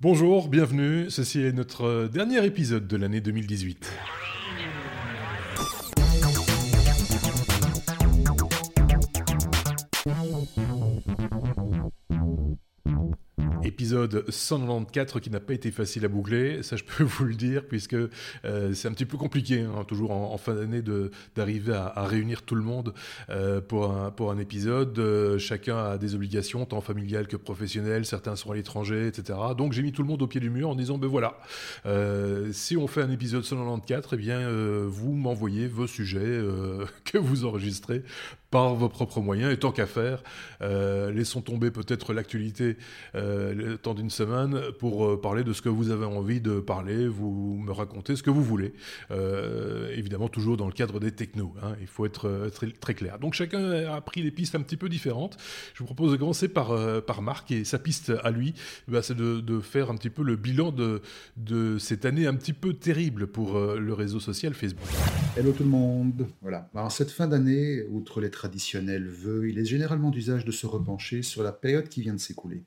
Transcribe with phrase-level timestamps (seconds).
[0.00, 1.10] Bonjour, bienvenue.
[1.10, 3.90] Ceci est notre dernier épisode de l'année 2018.
[13.88, 17.64] Épisode 194 qui n'a pas été facile à boucler, ça je peux vous le dire,
[17.66, 20.82] puisque euh, c'est un petit peu compliqué, hein, toujours en, fin d'année,
[21.34, 22.92] d'arriver à, réunir tout le monde
[23.30, 24.98] euh, pour, un, pour un épisode.
[24.98, 29.38] Euh, chacun a des obligations, tant familiales que professionnelles, certains sont à l'étranger, etc.
[29.56, 31.38] Donc j'ai mis tout le monde au pied du mur en disant, ben voilà,
[32.52, 34.50] si on fait un épisode 194, eh bien
[34.86, 36.42] vous m'envoyez vos sujets
[37.04, 38.02] que vous enregistrez
[38.50, 39.50] par vos propres moyens.
[39.52, 40.22] Et tant qu'à faire,
[40.60, 42.76] laissons tomber peut-être l'actualité
[43.78, 47.58] temps d'une semaine pour euh, parler de ce que vous avez envie de parler, vous
[47.58, 48.72] me racontez ce que vous voulez.
[49.94, 51.54] évidemment, toujours dans le cadre des technos.
[51.62, 53.18] Hein, il faut être très, très, clair.
[53.18, 55.36] Donc chacun a pris des pistes un petit peu différentes.
[55.74, 58.54] Je vous propose de commencer par, par Marc et sa piste à lui,
[58.86, 61.02] bah, c'est de, faire un petit peu le bilan de,
[61.36, 64.86] de cette année un petit peu terrible pour le réseau social Facebook.
[65.36, 66.26] Hello tout le monde.
[66.42, 66.68] Voilà.
[66.74, 71.22] Alors, cette fin d'année, outre les traditionnel vœu, il est généralement d'usage de se repencher
[71.22, 72.62] sur la période qui vient de s'écouler.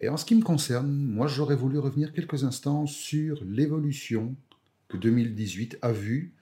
[0.00, 4.34] Et en ce qui me concerne, moi j'aurais voulu revenir quelques instants sur l'évolution
[4.88, 6.32] que 2018 a vue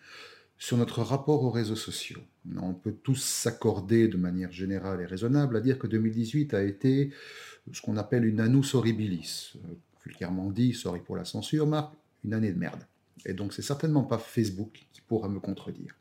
[0.58, 2.20] sur notre rapport aux réseaux sociaux.
[2.60, 7.12] On peut tous s'accorder de manière générale et raisonnable à dire que 2018 a été
[7.72, 9.54] ce qu'on appelle une annus horribilis.
[10.04, 11.92] Vulgairement dit, sorry pour la censure, Marc,
[12.24, 12.86] une année de merde.
[13.26, 15.94] Et donc c'est certainement pas Facebook qui pourra me contredire.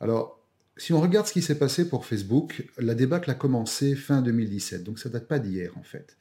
[0.00, 0.39] Alors,
[0.80, 4.82] si on regarde ce qui s'est passé pour Facebook, la débâcle a commencé fin 2017,
[4.82, 6.16] donc ça date pas d'hier en fait.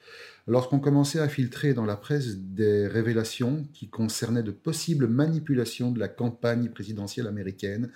[0.48, 6.00] Lorsqu'on commençait à filtrer dans la presse des révélations qui concernaient de possibles manipulations de
[6.00, 7.90] la campagne présidentielle américaine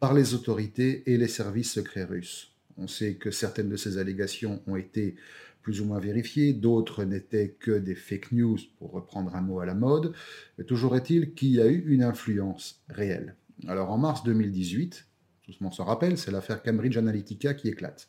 [0.00, 2.50] par les autorités et les services secrets russes.
[2.78, 5.16] On sait que certaines de ces allégations ont été
[5.60, 9.66] plus ou moins vérifiées, d'autres n'étaient que des fake news, pour reprendre un mot à
[9.66, 10.14] la mode,
[10.56, 13.34] mais toujours est-il qu'il y a eu une influence réelle.
[13.68, 15.04] Alors en mars 2018,
[15.52, 18.08] tout le monde s'en rappelle, c'est l'affaire Cambridge Analytica qui éclate.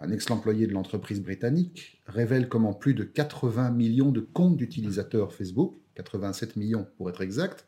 [0.00, 5.76] Un ex-employé de l'entreprise britannique révèle comment plus de 80 millions de comptes d'utilisateurs Facebook,
[5.94, 7.64] 87 millions pour être exact,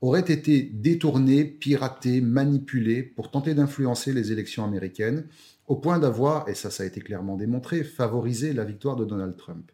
[0.00, 5.26] auraient été détournés, piratés, manipulés pour tenter d'influencer les élections américaines,
[5.66, 9.36] au point d'avoir, et ça ça a été clairement démontré, favorisé la victoire de Donald
[9.36, 9.70] Trump.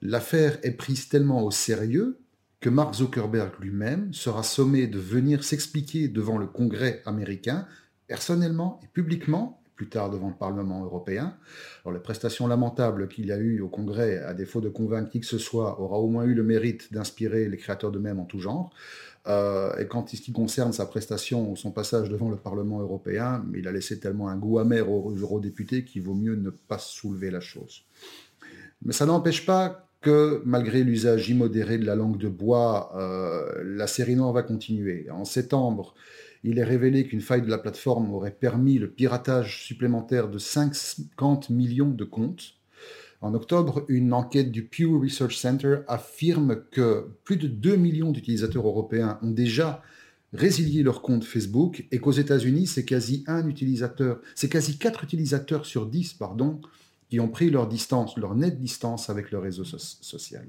[0.00, 2.18] L'affaire est prise tellement au sérieux
[2.60, 7.66] que Mark Zuckerberg lui-même sera sommé de venir s'expliquer devant le Congrès américain
[8.06, 11.36] personnellement et publiquement, plus tard devant le Parlement européen.
[11.84, 15.26] Alors, les prestations lamentables qu'il a eues au Congrès, à défaut de convaincre qui que
[15.26, 18.40] ce soit, aura au moins eu le mérite d'inspirer les créateurs de mêmes en tout
[18.40, 18.72] genre.
[19.26, 23.44] Euh, et quand ce qui concerne sa prestation ou son passage devant le Parlement européen,
[23.54, 27.30] il a laissé tellement un goût amer aux eurodéputés qu'il vaut mieux ne pas soulever
[27.30, 27.82] la chose.
[28.84, 33.88] Mais ça n'empêche pas que, malgré l'usage immodéré de la langue de bois, euh, la
[33.88, 35.10] série noire va continuer.
[35.10, 35.94] En septembre,
[36.44, 41.50] il est révélé qu'une faille de la plateforme aurait permis le piratage supplémentaire de 50
[41.50, 42.54] millions de comptes.
[43.20, 48.66] En octobre, une enquête du Pew Research Center affirme que plus de 2 millions d'utilisateurs
[48.66, 49.82] européens ont déjà
[50.32, 55.66] résilié leur compte Facebook et qu'aux États-Unis, c'est quasi un utilisateur, c'est quasi 4 utilisateurs
[55.66, 56.60] sur 10, pardon,
[57.08, 60.46] qui ont pris leur distance, leur nette distance avec le réseau social.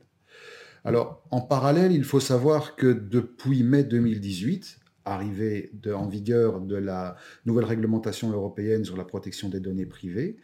[0.84, 7.16] Alors, en parallèle, il faut savoir que depuis mai 2018, arrivée en vigueur de la
[7.46, 10.38] nouvelle réglementation européenne sur la protection des données privées,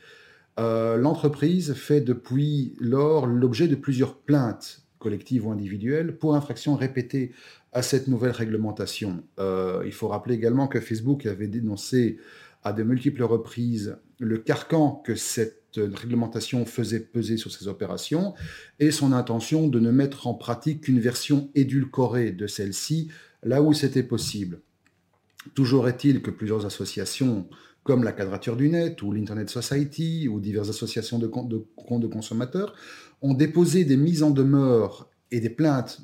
[0.60, 7.32] euh, l'entreprise fait depuis lors l'objet de plusieurs plaintes collectives ou individuelles pour infractions répétées
[7.72, 9.24] à cette nouvelle réglementation.
[9.40, 12.18] Euh, il faut rappeler également que Facebook avait dénoncé
[12.64, 18.36] à de multiples reprises le carcan que cette réglementation faisait peser sur ces opérations
[18.80, 23.10] et son intention de ne mettre en pratique qu'une version édulcorée de celle-ci
[23.44, 24.62] là où c'était possible.
[25.56, 27.48] Toujours est-il que plusieurs associations
[27.84, 32.74] comme la Quadrature du Net ou l'Internet Society ou diverses associations de comptes de, consommateurs
[33.22, 36.02] ont déposé des mises en demeure et des plaintes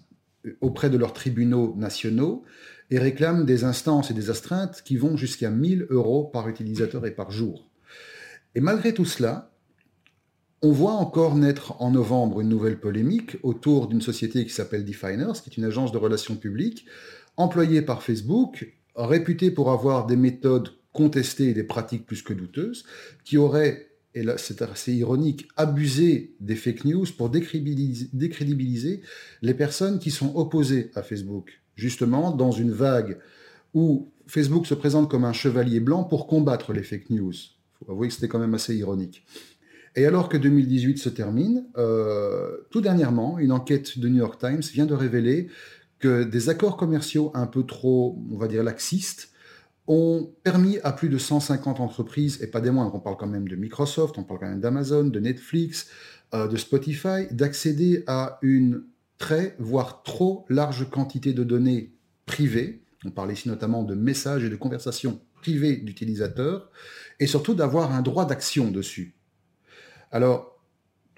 [0.62, 2.44] auprès de leurs tribunaux nationaux
[2.92, 7.12] et réclament des instances et des astreintes qui vont jusqu'à 1000 euros par utilisateur et
[7.12, 7.70] par jour.
[8.56, 9.52] Et malgré tout cela,
[10.62, 15.42] on voit encore naître en novembre une nouvelle polémique autour d'une société qui s'appelle Definers,
[15.42, 16.86] qui est une agence de relations publiques,
[17.38, 22.86] employé par Facebook, réputé pour avoir des méthodes contestées et des pratiques plus que douteuses,
[23.24, 29.02] qui auraient, et là c'est assez ironique, abusé des fake news pour décrédibiliser,
[29.42, 31.62] les personnes qui sont opposées à Facebook.
[31.76, 33.20] Justement, dans une vague
[33.74, 37.34] où Facebook se présente comme un chevalier blanc pour combattre les fake news.
[37.34, 39.26] Il faut avouer que c'était quand même assez ironique.
[39.96, 44.62] Et alors que 2018 se termine, euh, tout dernièrement, une enquête de New York Times
[44.74, 45.48] vient de révéler
[46.00, 49.32] que des accords commerciaux un peu trop, on va dire, laxistes
[49.88, 53.48] ont permis à plus de 150 entreprises, et pas des moindres, on parle quand même
[53.48, 55.88] de Microsoft, on parle quand même d'Amazon, de Netflix,
[56.36, 58.84] euh, de Spotify, d'accéder à une
[59.18, 61.92] très, voire trop large quantité de données
[62.28, 62.84] privées.
[63.04, 66.70] On parle ici notamment de messages et de conversations privées d'utilisateurs,
[67.20, 69.16] et surtout d'avoir un droit d'action dessus.
[70.12, 70.60] Alors,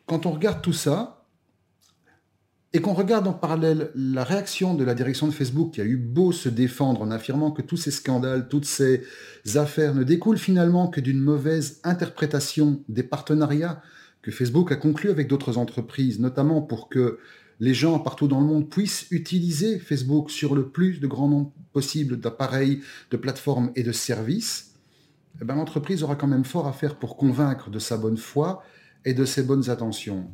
[0.05, 1.20] quand on regarde tout ça,
[2.73, 5.97] et qu'on regarde en parallèle la réaction de la direction de Facebook qui a eu
[5.97, 9.03] beau se défendre en affirmant que tous ces scandales, toutes ces
[9.55, 13.81] affaires ne découlent finalement que d'une mauvaise interprétation des partenariats
[14.21, 17.19] que Facebook a conclus avec d'autres entreprises, notamment pour que
[17.59, 21.51] les gens partout dans le monde puissent utiliser Facebook sur le plus de grand nombre
[21.73, 22.81] possible d'appareils,
[23.11, 24.75] de plateformes et de services,
[25.41, 28.63] eh ben, l'entreprise aura quand même fort à faire pour convaincre de sa bonne foi
[29.05, 30.31] et de ses bonnes intentions.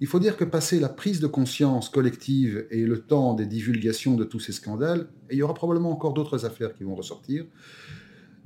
[0.00, 4.14] Il faut dire que passer la prise de conscience collective et le temps des divulgations
[4.16, 7.46] de tous ces scandales, il y aura probablement encore d'autres affaires qui vont ressortir,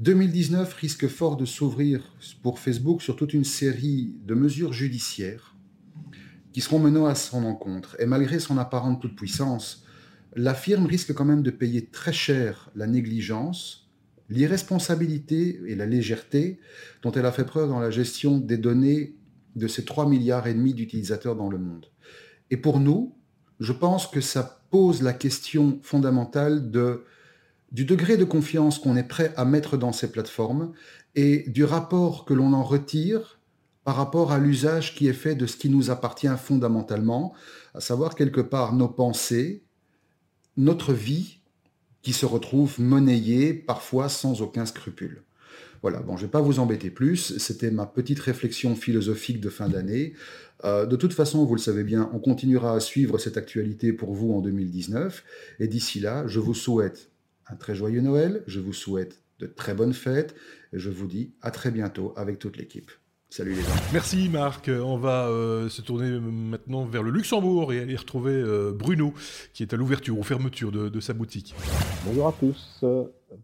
[0.01, 5.57] 2019 risque fort de s'ouvrir pour Facebook sur toute une série de mesures judiciaires
[6.53, 7.97] qui seront menées à son encontre.
[7.99, 9.85] Et malgré son apparente toute-puissance,
[10.37, 13.91] la firme risque quand même de payer très cher la négligence,
[14.29, 16.61] l'irresponsabilité et la légèreté
[17.03, 19.17] dont elle a fait preuve dans la gestion des données
[19.59, 21.87] de ces 3 milliards et demi d'utilisateurs dans le monde.
[22.51, 23.15] Et pour nous,
[23.61, 26.71] je pense que ça pose la question fondamentale
[27.73, 30.73] du degré de confiance qu'on est prêt à mettre dans ces plateformes
[31.15, 33.39] et du rapport que l'on en retire
[33.85, 37.33] par rapport à l'usage qui est fait de ce qui nous appartient fondamentalement,
[37.75, 39.65] à savoir quelque part nos pensées,
[40.57, 41.41] notre vie
[42.03, 45.23] qui se retrouve monnayée parfois sans aucun scrupule.
[45.83, 49.49] Voilà, bon, je ne vais pas vous embêter plus, c'était ma petite réflexion philosophique de
[49.49, 50.15] fin d'année.
[50.65, 54.13] Euh, de toute façon, vous le savez bien, on continuera à suivre cette actualité pour
[54.13, 55.25] vous en 2019.
[55.61, 57.11] Et d'ici là, je vous souhaite
[57.47, 60.35] un très joyeux Noël, je vous souhaite de très bonnes fêtes,
[60.73, 62.91] et je vous dis à très bientôt avec toute l'équipe.
[63.31, 63.69] Salut les gens.
[63.93, 64.71] Merci Marc.
[64.71, 69.13] On va euh, se tourner maintenant vers le Luxembourg et aller retrouver euh, Bruno
[69.53, 71.55] qui est à l'ouverture ou fermeture de, sa boutique.
[72.07, 72.83] Bonjour à tous.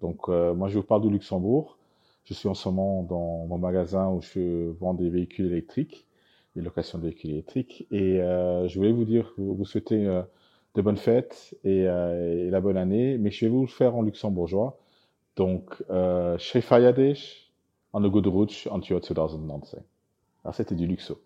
[0.00, 1.76] Donc moi je vous parle du Luxembourg.
[2.24, 6.06] Je suis en ce moment dans mon magasin où je vends des véhicules électriques,
[6.56, 7.86] des locations de véhicules électriques.
[7.90, 10.22] Et euh, je voulais vous dire, vous, vous souhaiter euh,
[10.74, 14.78] de bonnes fêtes et, la bonne année, mais je vais vous le faire en luxembourgeois.
[15.36, 17.16] Donc, euh, Schefayades
[17.92, 19.82] en le Good Rutsch en 2019.
[20.44, 21.20] Alors, c'était du luxo.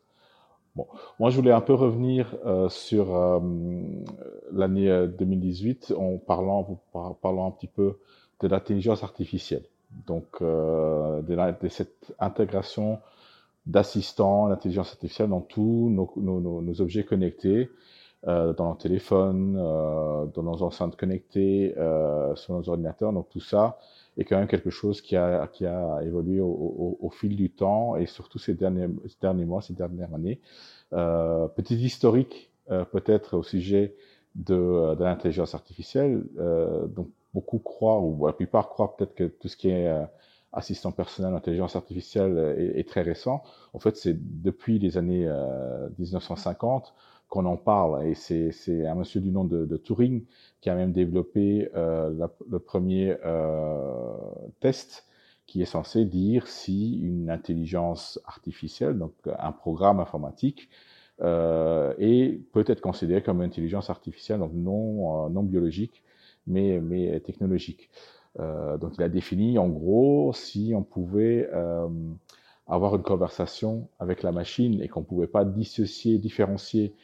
[0.77, 0.87] Bon,
[1.19, 3.41] moi, je voulais un peu revenir euh, sur euh,
[4.53, 7.99] l'année 2018 en parlant, en parlant un petit peu
[8.41, 12.99] de l'intelligence artificielle donc euh, de, cette intégration
[13.67, 17.71] d'assistants, d'intelligence artificielle dans tous nos, objets connectés,
[18.27, 21.75] euh, dans nos téléphones, euh, dans nos enceintes connectées,
[22.35, 23.13] sur nos ordinateurs.
[23.13, 23.79] Donc tout ça
[24.17, 28.07] est quand même quelque chose qui a, qui a évolué au, fil du temps et
[28.07, 30.41] surtout ces derniers, ces derniers mois, ces dernières années.
[30.91, 33.95] petit historique peut-être au sujet
[34.35, 36.25] de, de l'intelligence artificielle.
[36.89, 40.05] donc beaucoup croient, ou la plupart croient peut-être que tout ce qui est euh,
[40.53, 42.39] assistant personnel, intelligence artificielle
[42.75, 43.43] est, très récent.
[43.75, 45.31] En fait, c'est depuis les années
[45.99, 46.89] 1950 euh,
[47.29, 48.07] qu'on en parle.
[48.07, 50.25] Et c'est un monsieur du nom de, Turing
[50.63, 53.15] qui a même développé euh, le premier
[54.61, 55.05] test
[55.47, 60.71] qui est censé dire si une intelligence artificielle, donc un programme informatique,
[61.21, 66.03] est peut-être considéré comme une intelligence artificielle, donc non, non biologique,
[66.49, 67.91] mais, mais technologique.
[68.41, 71.89] Euh, donc il a défini en gros si on pouvait euh,
[72.67, 76.95] avoir une conversation avec la machine et qu'on ne pouvait pas dissocier, différencier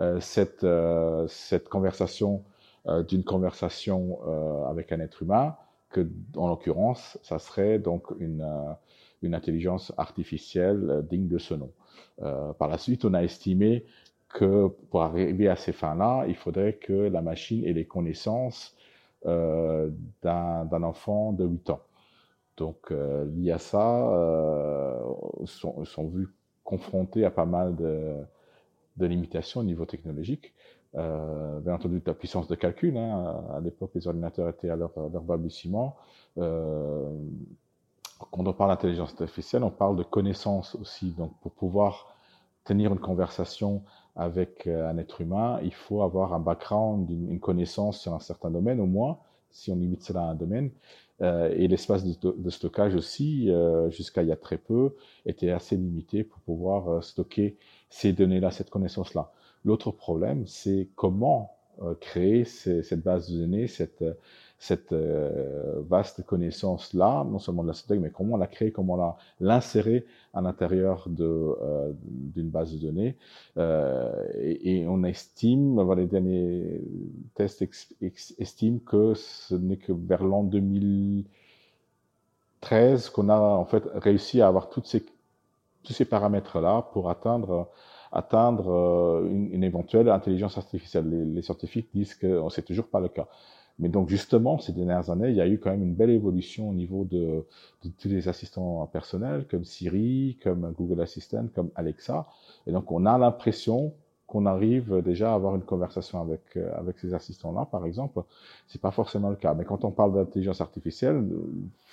[0.00, 2.44] euh, cette, euh, cette conversation
[2.86, 5.56] euh, d'une conversation euh, avec un être humain,
[5.90, 6.06] que
[6.36, 8.46] en l'occurrence, ça serait donc une,
[9.22, 11.70] une intelligence artificielle digne de ce nom.
[12.58, 13.84] par la suite, on a estimé
[14.28, 18.83] que pour arriver à ces fins-là, il faudrait que la machine ait les connaissances euh,
[19.24, 21.80] d'un enfant de 8 ans.
[22.56, 24.98] Donc, euh, lié à ça, euh,
[25.44, 26.28] sont, sont vus
[26.62, 28.24] confrontés à pas mal de,
[28.98, 30.54] limitations au niveau technologique.
[30.94, 32.96] Euh, bien entendu, de la puissance de calcul.
[32.96, 33.42] Hein.
[33.54, 35.96] À l'époque, les ordinateurs étaient à leur, leur balbutiement.
[36.38, 37.10] Euh,
[38.30, 41.10] quand on parle d'intelligence artificielle, on parle de connaissance aussi.
[41.12, 42.14] Donc, pour pouvoir
[42.64, 43.82] tenir une conversation
[44.16, 48.50] avec euh, un être humain, il faut avoir un background, une, connaissance sur un certain
[48.50, 49.18] domaine au moins,
[49.50, 50.70] si on limite cela à un domaine.
[51.20, 53.48] et l'espace de, stockage aussi,
[53.90, 57.56] jusqu'à il y a très peu, était assez limité pour pouvoir stocker
[57.88, 59.32] ces données-là, cette connaissance-là.
[59.64, 61.56] L'autre problème, c'est comment
[62.00, 64.04] créer cette base de données, cette,
[64.58, 70.04] cette euh, vaste connaissance-là, non seulement de la synthèse, mais comment la créer, comment l'insérer
[70.32, 73.16] à l'intérieur euh, d'une base de données.
[73.58, 76.80] Euh, et, on estime, les derniers
[77.34, 77.62] tests
[78.38, 84.70] estiment que ce n'est que vers l'an 2013 qu'on a en fait réussi à avoir
[84.70, 85.04] toutes ces,
[85.82, 87.68] tous ces paramètres-là pour atteindre
[88.12, 91.10] atteindre une, éventuelle intelligence artificielle.
[91.10, 93.26] Les, les scientifiques disent que c'est toujours pas le cas.
[93.78, 96.70] Mais donc justement, ces dernières années, il y a eu quand même une belle évolution
[96.70, 97.44] au niveau de,
[97.82, 102.28] tous les assistants personnels, comme Siri, comme Google Assistant, comme Alexa.
[102.66, 103.92] Et donc on a l'impression
[104.26, 108.22] qu'on arrive déjà à avoir une conversation avec euh, avec ces assistants-là, par exemple.
[108.68, 109.54] C'est pas forcément le cas.
[109.54, 111.28] Mais quand on parle d'intelligence artificielle,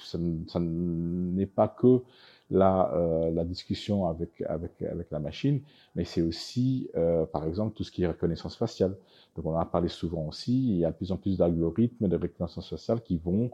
[0.02, 2.02] ça, ça n'est pas que
[2.52, 5.62] la, euh, la discussion avec, avec, avec la machine,
[5.96, 8.96] mais c'est aussi, euh, par exemple, tout ce qui est reconnaissance faciale.
[9.36, 10.54] Donc, on en a parlé souvent aussi.
[10.74, 13.50] Il y a de plus en plus d'algorithmes de reconnaissance faciale qui vont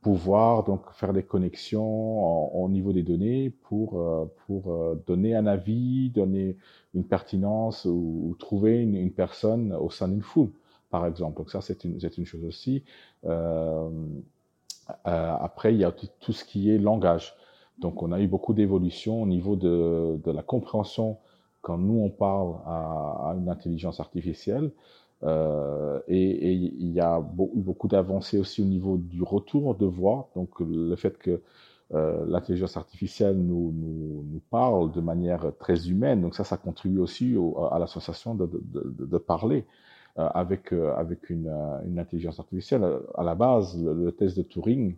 [0.00, 6.10] pouvoir donc faire des connexions au niveau des données pour euh, pour donner un avis,
[6.10, 6.56] donner
[6.94, 10.50] une pertinence ou, trouver une, personne au sein d'une foule,
[10.88, 11.36] par exemple.
[11.36, 12.84] Donc ça c'est une c'est une chose aussi.
[15.04, 17.34] Après il y a tout ce qui est langage.
[17.80, 21.18] Donc on a eu beaucoup d'évolutions au niveau de de la compréhension
[21.62, 24.70] quand nous on parle à, à une intelligence artificielle.
[25.22, 30.30] Euh, et, il y a beaucoup d'avancées aussi au niveau du retour de voix.
[30.34, 31.42] Donc le fait que
[31.92, 37.00] euh, l'intelligence artificielle nous, nous, nous, parle de manière très humaine, donc ça, ça contribue
[37.00, 37.36] aussi
[37.72, 39.66] à l'association de, de, de, parler
[40.18, 41.48] euh, avec, euh, avec une,
[41.84, 42.86] une, intelligence artificielle.
[43.16, 44.94] À la base, le test de Turing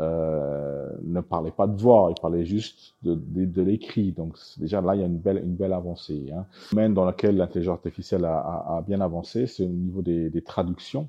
[0.00, 4.12] euh, ne parlait pas de voix, il parlait juste de, de, de l'écrit.
[4.12, 6.26] Donc déjà là, il y a une belle, une belle avancée.
[6.32, 6.46] Hein.
[6.70, 10.30] Le domaine dans lequel l'intelligence artificielle a, a, a, bien avancé, c'est au niveau des,
[10.30, 11.08] des, traductions.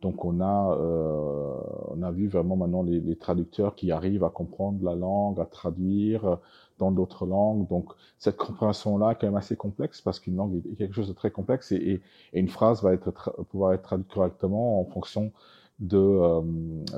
[0.00, 4.30] Donc on a, euh, on a vu vraiment maintenant les, les, traducteurs qui arrivent à
[4.30, 6.38] comprendre la langue, à traduire
[6.78, 7.68] dans d'autres langues.
[7.68, 11.12] Donc cette compréhension-là est quand même assez complexe parce qu'une langue est quelque chose de
[11.12, 13.12] très complexe et, et, et une phrase va être
[13.50, 15.32] pouvoir être traduite correctement en fonction
[15.78, 16.40] de, euh,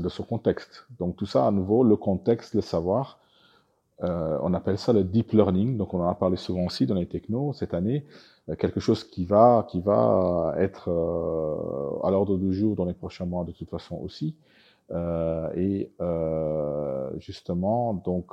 [0.00, 0.86] de son contexte.
[0.98, 3.18] Donc tout ça, à nouveau, le contexte, le savoir,
[4.02, 5.76] euh, on appelle ça le deep learning.
[5.76, 8.04] Donc on en a parlé souvent aussi dans les technos cette année.
[8.48, 10.88] Euh, quelque chose qui va, qui va être
[12.02, 14.36] à l'ordre du jour dans les prochains mois de toute façon aussi.
[15.56, 15.90] et
[17.18, 18.26] justement, donc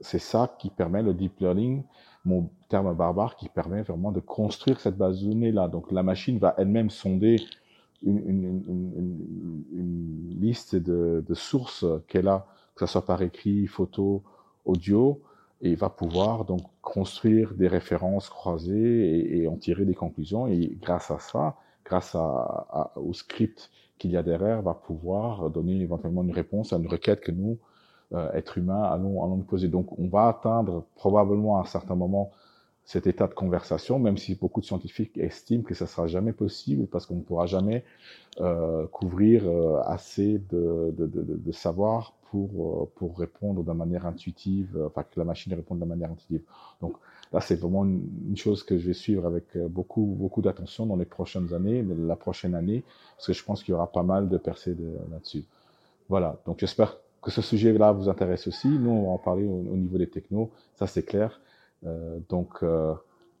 [0.00, 1.82] c'est ça qui permet le deep learning,
[2.24, 5.68] mon terme barbare, qui permet vraiment de construire cette base de données là.
[5.68, 7.36] Donc la machine va elle-même sonder
[8.02, 14.22] une, une, une, liste de, de sources qu'elle a, que ce soit par écrit, photo,
[14.64, 15.20] audio,
[15.60, 20.46] et va pouvoir donc construire des références croisées et, en tirer des conclusions.
[20.46, 25.80] Et grâce à ça, grâce à, au script qu'il y a derrière, va pouvoir donner
[25.80, 27.58] éventuellement une réponse à une requête que nous,
[28.12, 29.68] euh, êtres humains, allons, allons nous poser.
[29.68, 32.30] Donc on va atteindre probablement à un certain moment
[32.84, 36.86] cet état de conversation, même si beaucoup de scientifiques estiment que ça sera jamais possible
[36.86, 37.82] parce qu'on ne pourra jamais
[38.40, 44.06] euh, couvrir euh, assez de, de, de, de, savoir pour, euh, pour répondre de manière
[44.06, 46.42] intuitive, enfin que la machine réponde de manière intuitive.
[46.82, 46.96] Donc
[47.32, 51.06] là, c'est vraiment une, chose que je vais suivre avec beaucoup, beaucoup d'attention dans les
[51.06, 52.84] prochaines années, la prochaine année,
[53.16, 54.76] parce que je pense qu'il y aura pas mal de percées
[55.10, 55.44] là-dessus.
[56.10, 58.68] Voilà, donc j'espère que ce sujet-là vous intéresse aussi.
[58.68, 61.40] Nous, on va en parler au, au niveau des technos, ça c'est clair.
[61.86, 62.94] Euh, donc, euh,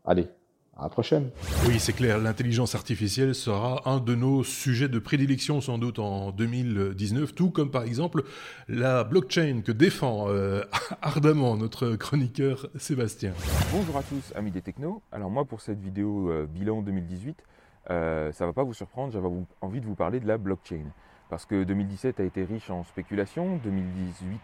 [0.04, 0.28] allez,
[0.76, 1.30] à la prochaine.
[1.66, 6.32] Oui, c'est clair, l'intelligence artificielle sera un de nos sujets de prédilection sans doute en
[6.32, 8.24] 2019, tout comme par exemple
[8.68, 10.62] la blockchain que défend euh,
[11.02, 13.32] ardemment notre chroniqueur Sébastien.
[13.72, 15.00] Bonjour à tous, amis des technos.
[15.12, 17.44] Alors moi pour cette vidéo bilan 2018,
[17.90, 19.28] euh, ça va pas vous surprendre, j'avais
[19.60, 20.84] envie de vous parler de la blockchain.
[21.28, 24.38] Parce que 2017 a été riche en spéculation, 2018 euh,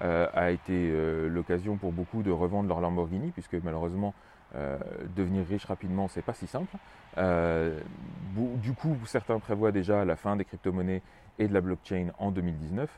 [0.00, 4.14] a été euh, l'occasion pour beaucoup de revendre leur Lamborghini, puisque malheureusement,
[4.54, 4.78] euh,
[5.16, 6.76] devenir riche rapidement, c'est pas si simple.
[7.16, 11.02] du coup, certains prévoient déjà la fin des crypto-monnaies
[11.38, 12.88] et de la blockchain en 2019.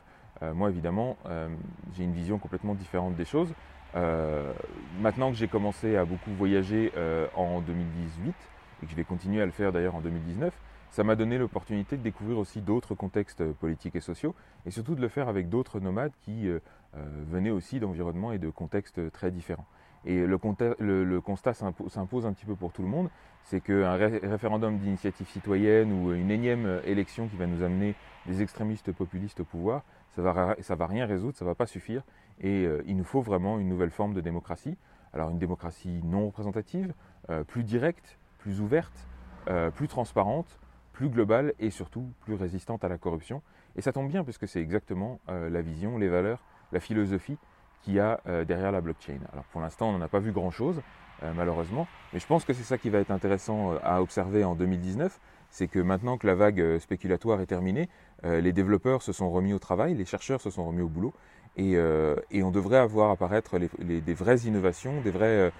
[0.53, 1.17] moi, évidemment,
[1.93, 3.53] j'ai une vision complètement différente des choses.
[4.99, 6.91] maintenant que j'ai commencé à beaucoup voyager
[7.35, 8.33] en 2018
[8.81, 10.53] et que je vais continuer à le faire d'ailleurs en 2019,
[10.91, 14.35] ça m'a donné l'opportunité de découvrir aussi d'autres contextes politiques et sociaux,
[14.67, 16.59] et surtout de le faire avec d'autres nomades qui euh,
[16.95, 19.65] euh, venaient aussi d'environnements et de contextes très différents.
[20.05, 23.09] Et le, constat s'impose un petit peu pour tout le monde,
[23.43, 27.95] c'est qu'un référendum d'initiative citoyenne ou une énième élection qui va nous amener
[28.25, 29.83] des extrémistes populistes au pouvoir,
[30.15, 32.03] ça va, va rien résoudre, ça va pas suffire.
[32.41, 34.77] Et euh, il nous faut vraiment une nouvelle forme de démocratie.
[35.13, 36.93] Alors une démocratie non représentative,
[37.29, 39.07] euh, plus directe, plus ouverte,
[39.49, 40.59] euh, plus transparente,
[41.01, 43.41] plus globale et surtout plus résistante à la corruption.
[43.75, 47.39] Et ça tombe bien puisque c'est exactement la vision, les valeurs, la philosophie
[47.81, 49.17] qu'il y a derrière la blockchain.
[49.33, 50.79] Alors pour l'instant, on n'en a pas vu grand-chose,
[51.35, 55.19] malheureusement, mais je pense que c'est ça qui va être intéressant à observer en 2019,
[55.49, 57.89] c'est que maintenant que la vague spéculatoire est terminée,
[58.23, 61.15] les développeurs se sont remis au travail, les chercheurs se sont remis au boulot,
[61.57, 65.51] et, on devrait avoir apparaître des vraies innovations, des vraies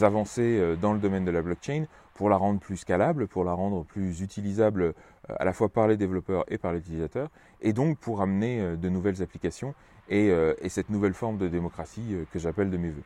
[0.00, 3.84] avancées dans le domaine de la blockchain pour la rendre plus scalable, pour la rendre
[3.84, 4.92] plus utilisable euh,
[5.38, 8.76] à la fois par les développeurs et par les utilisateurs, et donc pour amener euh,
[8.76, 9.74] de nouvelles applications
[10.08, 13.04] et, euh, cette nouvelle forme de démocratie que j'appelle de mes voeux.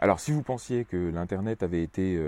[0.00, 2.22] Alors si vous pensiez que l'Internet avait été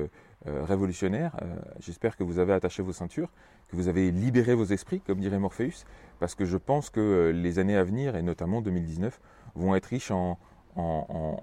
[0.45, 1.37] révolutionnaire,
[1.79, 3.31] j'espère que vous avez attaché vos ceintures,
[3.69, 5.85] que vous avez libéré vos esprits, comme dirait Morpheus,
[6.19, 9.21] parce que je pense que les années à venir, et notamment 2019,
[9.55, 10.37] vont être riches en,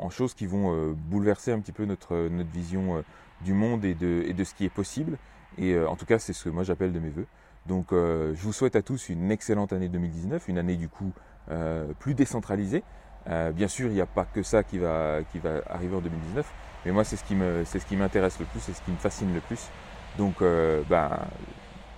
[0.09, 3.01] choses qui vont bouleverser un petit peu notre vision
[3.41, 5.17] du monde et de, et de ce qui est possible.
[5.57, 7.27] Et euh, en tout cas, c'est ce que moi j'appelle de mes voeux.
[7.65, 11.11] Donc euh, je vous souhaite à tous une excellente année 2019, une année du coup
[11.51, 12.83] euh, plus décentralisée.
[13.53, 16.45] bien sûr, il n'y a pas que ça qui va, qui va arriver en 2019,
[16.85, 17.23] mais moi c'est ce
[17.85, 19.69] qui m'intéresse le plus, c'est ce qui me fascine le plus.
[20.17, 20.41] Donc,
[20.89, 21.19] ben,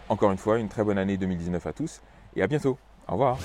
[0.09, 2.01] encore une fois, une très bonne année 2019 à tous
[2.35, 2.77] et à bientôt.
[3.09, 3.39] Au revoir.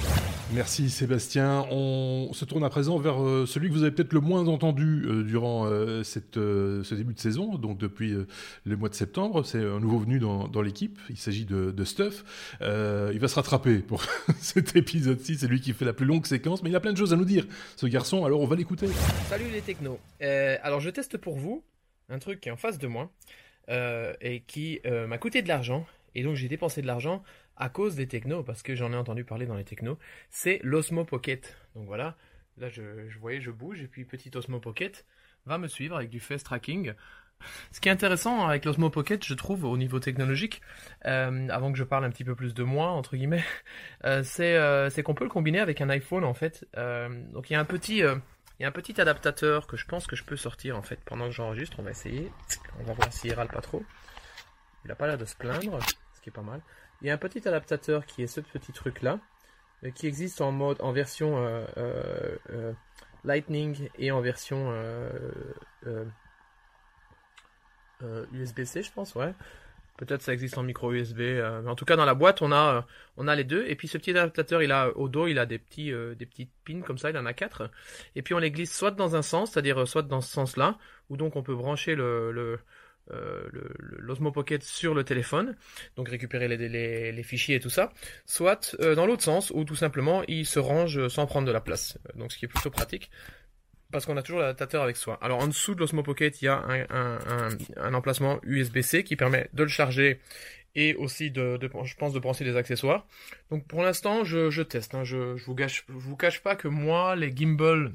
[0.52, 1.66] Merci Sébastien.
[1.70, 5.06] On se tourne à présent vers euh, celui que vous avez peut-être le moins entendu
[5.06, 8.14] euh, durant euh, cette, ce début de saison, donc depuis
[8.64, 9.42] le mois de septembre.
[9.42, 10.98] C'est un nouveau venu dans, l'équipe.
[11.08, 12.24] Il s'agit de, Stuff.
[12.60, 14.04] il va se rattraper pour
[14.38, 15.36] cet épisode-ci.
[15.38, 17.16] C'est lui qui fait la plus longue séquence, mais il a plein de choses à
[17.16, 18.26] nous dire, ce garçon.
[18.26, 18.88] Alors on va l'écouter.
[19.30, 19.98] Salut les technos.
[20.20, 21.64] alors je teste pour vous
[22.10, 23.10] un truc qui est en face de moi
[24.20, 25.86] et qui m'a coûté de l'argent.
[26.14, 27.22] Et donc j'ai dépensé de l'argent
[27.56, 29.98] à cause des technos, parce que j'en ai entendu parler dans les technos,
[30.30, 31.56] c'est l'Osmo Pocket.
[31.74, 32.16] Donc voilà,
[32.58, 32.82] là je,
[33.18, 35.04] voyais, je bouge, et puis petit Osmo Pocket
[35.46, 36.94] va me suivre avec du face tracking.
[37.72, 40.62] Ce qui est intéressant avec l'Osmo Pocket, je trouve, au niveau technologique,
[41.04, 43.44] euh, avant que je parle un petit peu plus de moi, entre guillemets,
[44.04, 46.66] euh, euh, c'est qu'on peut le combiner avec un iPhone, en fait.
[47.32, 47.98] donc il y a un petit...
[47.98, 51.00] il y a un petit adaptateur que je pense que je peux sortir en fait
[51.04, 51.76] pendant que j'enregistre.
[51.80, 52.30] On va essayer.
[52.80, 53.82] On va voir s'il râle pas trop.
[54.84, 55.78] Il a pas l'air de se plaindre,
[56.14, 56.60] ce qui est pas mal.
[57.04, 59.20] Il y a un petit adaptateur qui est ce petit truc là,
[59.84, 62.72] euh, qui existe en mode en version euh, euh,
[63.24, 64.72] Lightning et en version
[68.32, 69.34] USB-C, je pense, ouais.
[69.98, 71.18] Peut-être ça existe en micro USB.
[71.18, 72.86] mais en tout cas, dans la boîte, on a,
[73.18, 73.66] on a les deux.
[73.66, 76.50] Et puis ce petit adaptateur, il a au dos, il a des petits, des petites
[76.66, 77.10] pins comme ça.
[77.10, 77.70] Il en a quatre.
[78.16, 80.78] Et puis on les glisse soit dans un sens, c'est-à-dire soit dans ce sens-là,
[81.10, 82.58] où donc on peut brancher le
[83.10, 85.56] euh, l'Osmo Pocket sur le téléphone,
[85.96, 87.92] donc récupérer les, fichiers et tout ça,
[88.26, 91.60] soit euh, dans l'autre sens où tout simplement il se range sans prendre de la
[91.60, 91.98] place.
[92.14, 93.10] Donc ce qui est plutôt pratique
[93.94, 95.18] parce qu'on a toujours l'adaptateur avec soi.
[95.22, 99.62] Alors en dessous de l'Osmo Pocket, il y a un, emplacement USB-C qui permet de
[99.62, 100.20] le charger
[100.74, 103.06] et aussi de, je pense de brancher des accessoires.
[103.50, 104.96] Donc pour l'instant, je, teste.
[104.96, 105.04] Hein.
[105.04, 107.92] Je, vous je vous cache pas que moi, les gimbal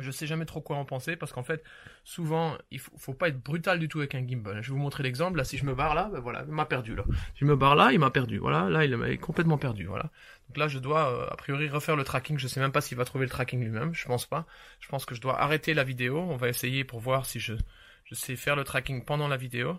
[0.00, 1.62] je sais jamais trop quoi en penser parce qu'en fait,
[2.04, 4.62] souvent, il faut, faut pas être brutal du tout avec un gimbal.
[4.62, 5.36] Je vais vous montrer l'exemple.
[5.36, 7.04] Là, si je me barre là, ben voilà, il m'a perdu là.
[7.34, 8.38] Je me barre là, il m'a perdu.
[8.38, 9.86] Voilà, là, il est complètement perdu.
[9.86, 10.10] Voilà.
[10.48, 12.38] Donc là, je dois euh, a priori refaire le tracking.
[12.38, 13.94] Je sais même pas s'il va trouver le tracking lui-même.
[13.94, 14.46] Je pense pas.
[14.80, 16.18] Je pense que je dois arrêter la vidéo.
[16.18, 17.54] On va essayer pour voir si je
[18.12, 19.78] sais faire le tracking pendant la vidéo.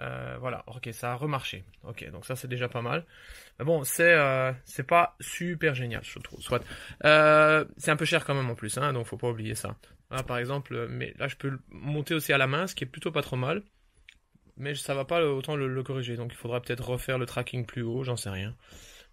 [0.00, 1.64] Euh, voilà, ok, ça a remarché.
[1.82, 3.04] Ok, donc ça c'est déjà pas mal.
[3.58, 6.40] Mais bon, c'est euh, c'est pas super génial, je trouve.
[6.40, 6.62] Soit,
[7.04, 9.76] euh, c'est un peu cher quand même en plus, hein, donc faut pas oublier ça.
[10.26, 12.86] par exemple, mais là je peux le monter aussi à la main, ce qui est
[12.86, 13.62] plutôt pas trop mal.
[14.56, 17.82] Mais ça va pas autant le, corriger, donc il faudra peut-être refaire le tracking plus
[17.82, 18.56] haut, j'en sais rien.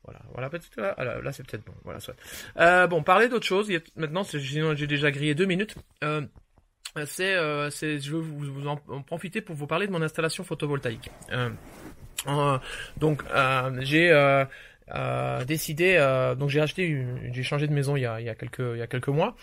[0.04, 1.74] Voilà, voilà, peut-être là, là, c'est peut-être bon.
[1.84, 2.16] Voilà, soit.
[2.58, 3.72] Euh, bon, parler d'autre chose.
[3.96, 5.76] Maintenant, j'ai déjà grillé deux minutes.
[6.98, 10.44] Euh, c'est, euh, c'est, je veux vous, en, profiter pour vous parler de mon installation
[10.44, 11.12] photovoltaïque.
[11.32, 11.50] Euh,
[12.28, 12.58] euh
[12.98, 13.24] donc,
[14.94, 15.98] euh, décidé,
[16.38, 18.78] donc j'ai acheté, j'ai changé de maison il y a, il y a quelques, il
[18.78, 19.36] y a quelques mois.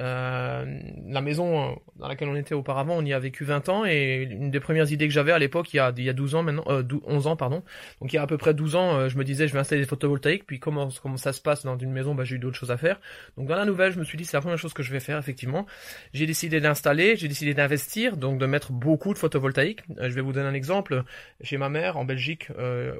[0.00, 3.84] Euh, la maison euh, dans laquelle on était auparavant, on y a vécu 20 ans
[3.84, 6.12] et une des premières idées que j'avais à l'époque, il y a il y a
[6.12, 7.62] 12 ans maintenant, euh, 11 ans pardon.
[8.00, 9.58] Donc il y a à peu près 12 ans, euh, je me disais je vais
[9.58, 10.46] installer des photovoltaïques.
[10.46, 12.78] Puis comment comment ça se passe dans une maison, bah j'ai eu d'autres choses à
[12.78, 12.98] faire.
[13.36, 15.00] Donc dans la nouvelle, je me suis dit c'est la première chose que je vais
[15.00, 15.66] faire effectivement.
[16.14, 19.82] J'ai décidé d'installer, j'ai décidé d'investir, donc de mettre beaucoup de photovoltaïques.
[20.00, 21.02] je vais vous donner un exemple.
[21.42, 22.48] Chez ma mère en Belgique,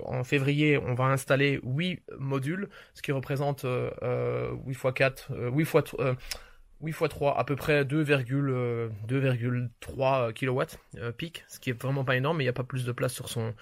[0.05, 1.80] en février, on va installer 8
[2.19, 5.85] modules, ce qui représente 8 x 4, 8 fois
[6.81, 10.63] 8 x 3, à peu près 2,3 kW
[11.17, 13.13] pic, ce qui est vraiment pas énorme, mais il n'y a pas plus de place
[13.13, 13.55] sur son,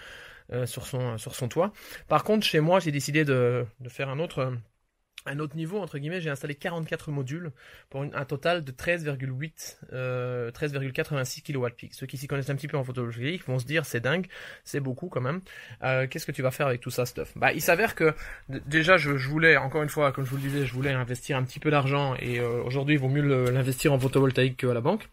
[0.67, 1.73] sur son, sur son toit.
[2.09, 4.53] Par contre, chez moi, j'ai décidé de, de faire un autre
[5.29, 7.53] un autre niveau, entre guillemets, j'ai installé 44 modules
[7.91, 11.93] pour un total de 13,8, euh, 13,86 kWp.
[11.93, 14.27] Ceux qui s'y connaissent un petit peu en photovoltaïque vont se dire c'est dingue,
[14.65, 15.41] c'est beaucoup quand même.
[15.83, 17.33] Euh, Qu'est-ce que tu vas faire avec tout ça, stuff?
[17.37, 18.15] Bah, il s'avère que
[18.49, 21.45] déjà, je, voulais, encore une fois, comme je vous le disais, je voulais investir un
[21.45, 25.09] petit peu d'argent et euh, aujourd'hui, il vaut mieux l'investir en photovoltaïque qu'à la banque.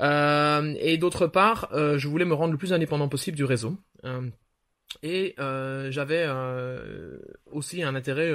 [0.00, 3.76] Euh, et d'autre part, je voulais me rendre le plus indépendant possible du réseau.
[5.02, 6.26] Et j'avais
[7.50, 8.32] aussi un intérêt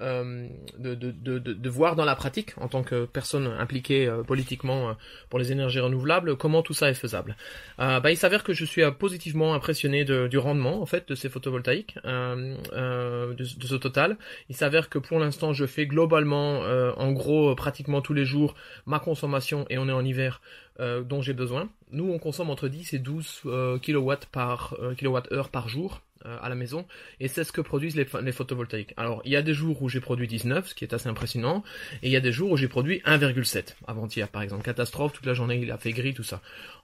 [0.00, 4.90] de, de, de, de, voir dans la pratique, en tant que personne impliquée euh, politiquement
[4.90, 4.92] euh,
[5.28, 7.36] pour les énergies renouvelables, comment tout ça est faisable.
[7.78, 11.96] bah, il s'avère que je suis positivement impressionné du rendement en fait de ces photovoltaïques,
[12.04, 14.16] de, ce total.
[14.48, 18.54] Il s'avère que pour l'instant, je fais globalement, en gros, pratiquement tous les jours,
[18.86, 20.40] ma consommation, et on est en hiver,
[20.78, 21.68] dont j'ai besoin.
[21.90, 23.42] Nous, on consomme entre 10 et 12
[23.82, 26.86] kW par kWh par jour euh, à la maison
[27.20, 28.94] et c'est ce que produisent les, les, photovoltaïques.
[28.96, 31.62] Alors il y a des jours où j'ai produit 19, ce qui est assez impressionnant,
[32.02, 33.74] et il y a des jours où j'ai produit 1,7.
[33.86, 36.42] Avant-hier par exemple, catastrophe, toute la journée il a fait gris, tout ça.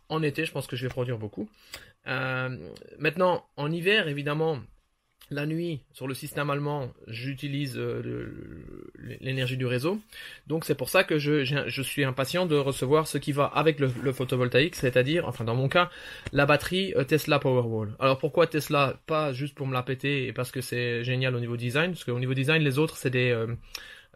[0.09, 1.49] En été, je pense que je vais produire beaucoup.
[2.07, 4.61] Euh, maintenant, en hiver, évidemment,
[5.31, 8.31] la nuit, sur le système allemand, j'utilise euh,
[9.21, 10.01] l'énergie du réseau.
[10.47, 14.13] Donc c'est pour ça que je, suis impatient de recevoir ce qui va avec le,
[14.13, 15.91] photovoltaïque, c'est-à-dire, enfin dans mon cas,
[16.33, 17.97] la batterie euh, Tesla Powerwall.
[17.99, 21.41] Alors pourquoi Tesla Pas juste pour me la péter et parce que c'est génial au
[21.41, 23.31] niveau design, parce qu'au niveau design, les autres, c'est des...
[23.31, 23.47] Euh,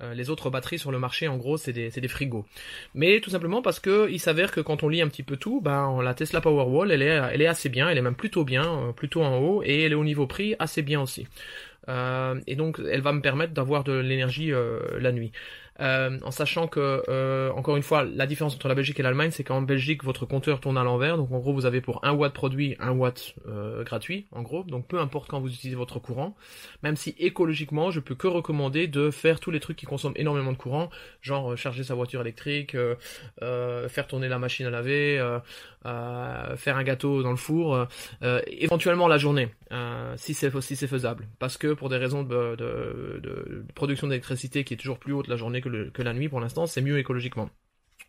[0.03, 2.47] euh, les autres batteries sur le marché, en gros, c'est des, frigos.
[2.95, 5.61] Mais tout simplement parce que il s'avère que quand on lit un petit peu tout,
[5.61, 8.65] ben, la Tesla Powerwall, elle est, elle est assez bien, elle est même plutôt bien,
[8.65, 11.27] euh, plutôt en haut, et elle est au niveau prix assez bien aussi.
[11.89, 14.53] Euh, et donc, elle va me permettre d'avoir de l'énergie
[14.99, 15.33] la nuit.
[15.81, 19.31] Euh, en sachant que, euh, encore une fois, la différence entre la Belgique et l'Allemagne,
[19.31, 21.17] c'est qu'en Belgique, votre compteur tourne à l'envers.
[21.17, 24.65] Donc en gros, vous avez pour un watt produit, un watt euh, gratuit, en gros.
[24.65, 26.37] Donc peu importe quand vous utilisez votre courant,
[26.83, 30.53] même si écologiquement, je peux que recommander de faire tous les trucs qui consomment énormément
[30.53, 30.91] de courant,
[31.23, 32.77] genre charger sa voiture électrique,
[33.41, 35.39] faire tourner la machine à laver,
[35.85, 37.87] faire un gâteau dans le four,
[38.47, 39.49] éventuellement la journée,
[40.17, 41.27] si c'est si faisable.
[41.39, 45.29] Parce que pour des raisons de, de, de production d'électricité qui est toujours plus haute
[45.29, 47.51] la journée que que, la nuit pour l'instant, c'est mieux écologiquement.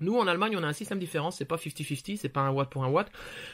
[0.02, 1.30] Nous, en Allemagne, on a un système différent.
[1.30, 3.12] C'est pas 50-50, c'est pas un watt pour un watt.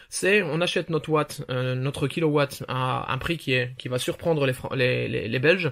[0.09, 3.97] C'est, on achète notre watt, euh, notre kilowatt à un prix qui est, qui va
[3.97, 5.71] surprendre les, les, les, Belges.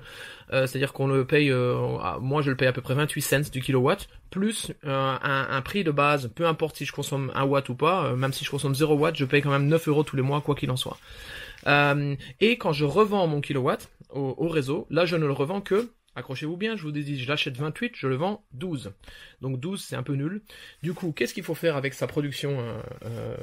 [0.51, 3.51] Euh, c'est-à-dire qu'on le paye, euh, moi je le paye à peu près 28 cents
[3.51, 7.69] du kilowatt, plus un, un, prix de base, peu importe si je consomme un watt
[7.69, 10.15] ou pas, même si je consomme 0 watt, je paye quand même 9 euros tous
[10.15, 10.97] les mois, quoi qu'il en soit.
[11.67, 15.91] et quand je revends mon kilowatt au, au réseau, là je ne le revends que
[16.15, 18.91] Accrochez-vous bien, je vous dis, je l'achète 28, je le vends 12.
[19.41, 20.41] Donc 12, c'est un peu nul.
[20.83, 23.35] Du coup, qu'est-ce qu'il faut faire avec sa production euh, euh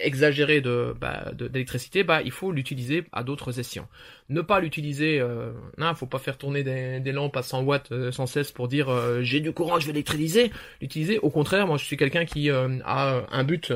[0.00, 2.02] exagérée de bah, d'électricité?
[2.02, 3.88] Bah, Il faut l'utiliser à d'autres escients.
[4.30, 8.10] Ne pas l'utiliser, euh, non, faut pas faire tourner des, lampes à 100 watts euh,
[8.10, 8.90] sans cesse pour dire
[9.22, 10.50] j'ai du courant, je vais l'électriser.
[10.80, 13.72] L'utiliser, au contraire, moi je suis quelqu'un qui a un but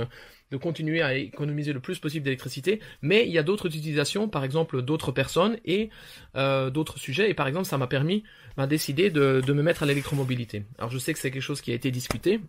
[0.50, 4.44] de continuer à économiser le plus possible d'électricité, mais il y a d'autres utilisations, par
[4.44, 5.90] exemple d'autres personnes et
[6.36, 8.22] euh, d'autres sujets, et par exemple ça m'a permis
[8.56, 10.64] bah, décider de, de me mettre à l'électromobilité.
[10.78, 12.40] Alors je sais que c'est quelque chose qui a été discuté,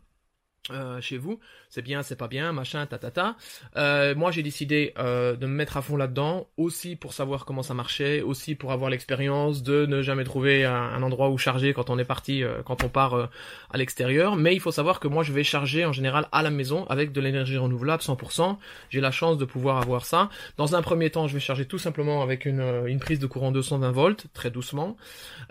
[0.71, 1.39] euh, chez vous,
[1.69, 3.35] c'est bien, c'est pas bien, machin, ta ta ta.
[3.75, 7.63] Euh, moi, j'ai décidé euh, de me mettre à fond là-dedans, aussi pour savoir comment
[7.63, 11.89] ça marchait, aussi pour avoir l'expérience de ne jamais trouver un, endroit où charger quand
[11.89, 13.29] on est parti, euh, quand on part
[13.71, 14.35] à l'extérieur.
[14.35, 17.11] Mais il faut savoir que moi, je vais charger en général à la maison avec
[17.11, 18.57] de l'énergie renouvelable 100%.
[18.89, 20.29] J'ai la chance de pouvoir avoir ça.
[20.57, 23.51] Dans un premier temps, je vais charger tout simplement avec une, une prise de courant
[23.51, 24.97] 220 volts, très doucement,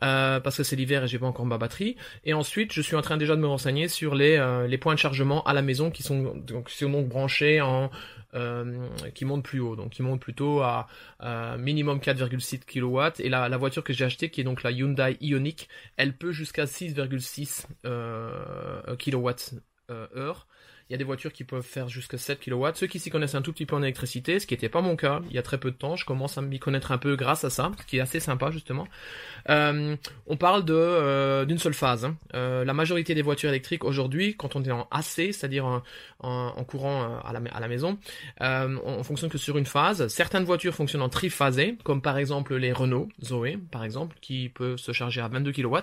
[0.00, 1.96] parce que c'est l'hiver et j'ai pas encore ma batterie.
[2.24, 4.36] Et ensuite, je suis en train déjà de me renseigner sur les
[4.68, 7.90] les points chargement à la maison qui sont donc, sont donc branchés en
[8.34, 10.88] euh, qui montent plus haut, donc qui montent plutôt à
[11.58, 13.22] minimum 4,6 kW.
[13.22, 16.32] Et la, la voiture que j'ai achetée, qui est donc la Hyundai Ioniq, elle peut
[16.32, 20.46] jusqu'à 6,6 euh, kWh.
[20.88, 22.64] Il y a des voitures qui peuvent faire jusqu'à 7 kW.
[22.74, 24.94] Ceux qui s'y connaissent un tout petit peu en électricité, ce qui n'était pas mon
[24.94, 27.16] cas il y a très peu de temps, je commence à m'y connaître un peu
[27.16, 28.86] grâce à ça, ce qui est assez sympa justement.
[29.48, 29.96] Euh,
[30.28, 32.04] on parle de euh, d'une seule phase.
[32.04, 32.16] Hein.
[32.34, 35.82] Euh, la majorité des voitures électriques aujourd'hui, quand on est en AC, c'est-à-dire
[36.20, 37.98] en, courant à la, maison,
[38.40, 40.06] on, fonctionne que sur une phase.
[40.08, 44.76] Certaines voitures fonctionnent en triphasé, comme par exemple les Renault Zoé, par exemple, qui peut
[44.76, 45.78] se charger à 22 kW.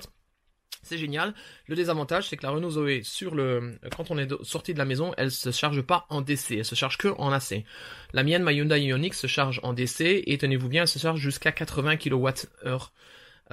[0.84, 1.34] C'est génial.
[1.68, 4.86] Le désavantage, c'est que la Renault Zoé, sur le, quand on est sorti de la
[4.86, 7.64] maison, elle se charge pas en DC, elle se charge que en AC.
[8.12, 11.20] La mienne, ma Hyundai Ioniq, se charge en DC et tenez-vous bien, elle se charge
[11.20, 12.92] jusqu'à 80 kWh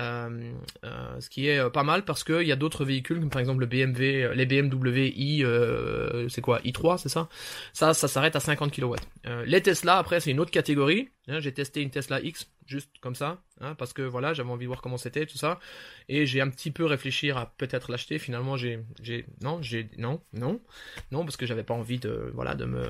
[0.01, 3.67] ce qui est pas mal parce qu'il y a d'autres véhicules, comme par exemple le
[3.67, 5.45] BMW, les BMW i,
[6.29, 7.29] c'est quoi, i3, c'est ça?
[7.73, 8.95] Ça, ça s'arrête à 50 kW.
[9.45, 11.09] les Tesla, après, c'est une autre catégorie.
[11.31, 14.65] Hein, j'ai testé une Tesla X, juste comme ça, hein, parce que voilà, j'avais envie
[14.65, 15.61] de voir comment c'était, tout ça.
[16.09, 18.19] Et j'ai un petit peu réfléchi à peut-être l'acheter.
[18.19, 20.61] Finalement, j'ai, j'ai, non, j'ai, non, non,
[21.13, 22.83] non, parce que j'avais pas envie de, voilà, de me,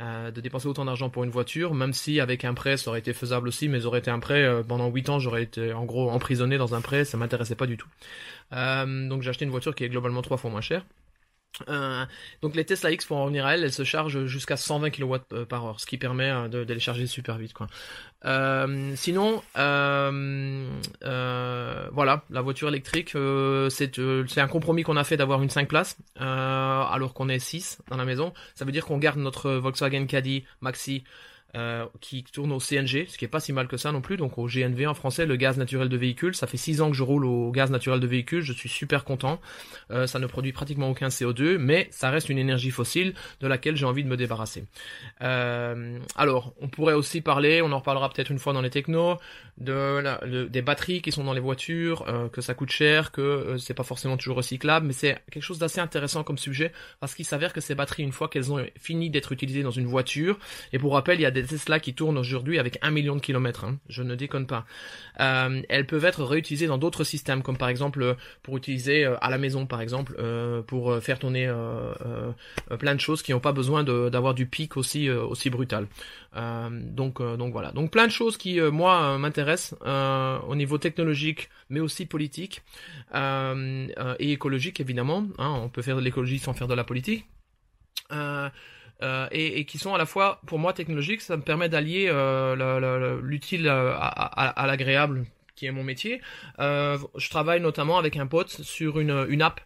[0.00, 3.00] euh, de dépenser autant d'argent pour une voiture, même si avec un prêt ça aurait
[3.00, 5.74] été faisable aussi, mais ça aurait été un prêt euh, pendant 8 ans, j'aurais été
[5.74, 7.88] en gros emprisonné dans un prêt, ça m'intéressait pas du tout.
[8.52, 10.84] Euh, donc j'ai acheté une voiture qui est globalement trois fois moins chère.
[11.68, 12.06] Euh,
[12.42, 15.16] donc les Tesla X pour en revenir à elles, elles se chargent jusqu'à 120 kW
[15.32, 17.52] euh, par heure, ce qui permet euh, de, les charger super vite.
[18.96, 19.42] Sinon,
[21.92, 23.10] voilà, la voiture électrique,
[23.70, 27.96] c'est un compromis qu'on a fait d'avoir une 5 places, alors qu'on est 6 dans
[27.96, 28.32] la maison.
[28.54, 31.04] Ça veut dire qu'on garde notre Volkswagen Caddy Maxi
[31.56, 34.16] euh, qui tourne au CNG, ce qui est pas si mal que ça non plus,
[34.16, 36.34] donc au GNV en français, le gaz naturel de véhicule.
[36.34, 39.04] Ça fait 6 ans que je roule au gaz naturel de véhicule, je suis super
[39.04, 39.40] content.
[39.90, 43.76] Euh, ça ne produit pratiquement aucun CO2, mais ça reste une énergie fossile de laquelle
[43.76, 44.64] j'ai envie de me débarrasser.
[45.22, 49.18] Euh, alors, on pourrait aussi parler, on en reparlera peut-être une fois dans les technos,
[49.58, 53.20] de, la, des batteries qui sont dans les voitures, euh, que ça coûte cher, que
[53.20, 57.14] euh, c'est pas forcément toujours recyclable, mais c'est quelque chose d'assez intéressant comme sujet parce
[57.14, 60.38] qu'il s'avère que ces batteries, une fois qu'elles ont fini d'être utilisées dans une voiture,
[60.72, 63.20] et pour rappel, il y a des Tesla qui tournent aujourd'hui avec un million de
[63.20, 64.64] kilomètres, hein, je ne déconne pas.
[65.20, 69.38] Euh, elles peuvent être réutilisées dans d'autres systèmes, comme par exemple pour utiliser à la
[69.38, 70.14] maison, par exemple,
[70.66, 71.52] pour faire tourner
[72.78, 75.08] plein de choses qui n'ont pas besoin d'avoir du pic aussi
[75.50, 75.86] brutal.
[76.34, 82.06] donc voilà, donc plein de choses qui moi m'intéressent euh, au niveau technologique, mais aussi
[82.06, 82.62] politique
[83.14, 85.26] euh, euh, et écologique évidemment.
[85.38, 87.26] Hein, on peut faire de l'écologie sans faire de la politique.
[89.32, 92.12] Et, qui sont à la fois, pour moi, technologiques, ça me permet d'allier
[93.22, 95.24] l'utile à, l'agréable,
[95.56, 96.20] qui est mon métier.
[96.58, 99.60] je travaille notamment avec un pote sur une, une app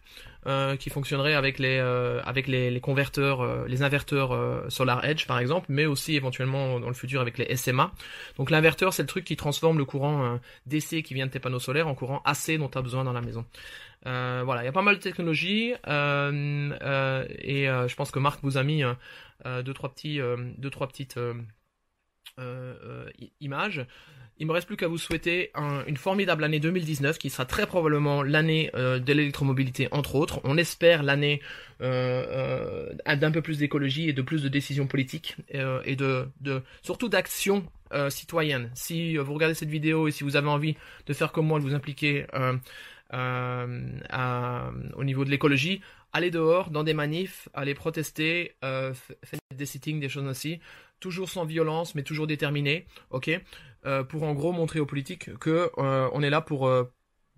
[0.47, 5.39] euh, qui fonctionnerait avec les euh, avec les, converteurs, euh, les inverteurs Solar Edge par
[5.39, 7.91] exemple, mais aussi éventuellement dans le futur avec les SMA.
[8.37, 11.57] Donc l'inverteur c'est le truc qui transforme le courant DC qui vient de tes panneaux
[11.57, 13.43] solaires en courant AC dont tu as besoin dans la maison.
[14.03, 18.63] voilà, il y a pas mal de technologies et je pense que Marc vous a
[18.63, 18.83] mis
[19.45, 20.19] deux trois petits
[20.59, 21.17] deux trois petites
[23.39, 23.85] images.
[24.37, 25.51] Il me reste plus qu'à vous souhaiter
[25.87, 30.41] une formidable année 2019 qui sera très probablement l'année euh, de l'électromobilité entre autres.
[30.43, 31.41] On espère l'année
[31.81, 35.37] euh, euh, d'un peu plus d'écologie et de plus de décisions politiques
[35.85, 37.65] et de, de surtout d'action
[38.09, 38.71] citoyenne.
[38.73, 41.63] Si vous regardez cette vidéo et si vous avez envie de faire comme moi, de
[41.63, 42.25] vous impliquer
[43.13, 45.79] au niveau de l'écologie,
[46.15, 50.59] allez dehors dans des manifs, allez protester, faites des sittings, des choses ainsi,
[50.99, 53.29] toujours sans violence mais toujours déterminé, ok?
[53.85, 56.91] Euh, pour en gros montrer aux politiques que euh, on est là pour euh,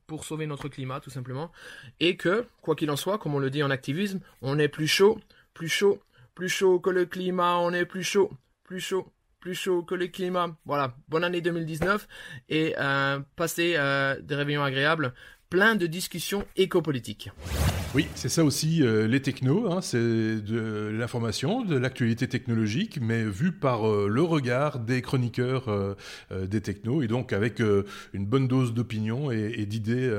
[0.06, 1.52] pour sauver notre climat tout simplement.
[2.00, 4.88] Et que quoi qu'il en soit, comme on le dit en activisme, on est plus
[4.88, 5.20] chaud,
[5.54, 6.00] plus chaud,
[6.36, 8.32] plus chaud que le climat, on est plus chaud,
[8.64, 9.12] plus chaud,
[9.42, 10.56] plus chaud que le climat.
[10.66, 12.08] Voilà, bonne année 2019
[12.48, 12.76] et
[13.36, 13.74] passez
[14.22, 15.14] des réveillons agréables,
[15.50, 17.32] plein de discussions éco-politiques.
[17.96, 23.24] Oui, c'est ça aussi euh, les technos, hein, c'est de l'information, de l'actualité technologique, mais
[23.24, 25.96] vu par euh, le regard des chroniqueurs euh,
[26.46, 27.62] des technos, et donc avec
[28.14, 30.12] une bonne dose d'opinion et, d'idées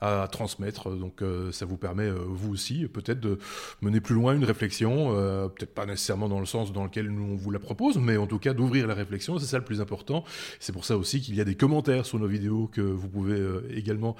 [0.00, 0.90] à transmettre.
[0.90, 3.38] Donc ça vous permet, vous aussi, peut-être de
[3.82, 5.10] mener plus loin une réflexion,
[5.54, 8.26] peut-être pas nécessairement dans le sens dans lequel nous on vous la propose, mais en
[8.26, 10.24] tout cas d'ouvrir la réflexion, c'est ça le plus important.
[10.60, 13.40] C'est pour ça aussi qu'il y a des commentaires sur nos vidéos que vous pouvez
[13.74, 14.16] également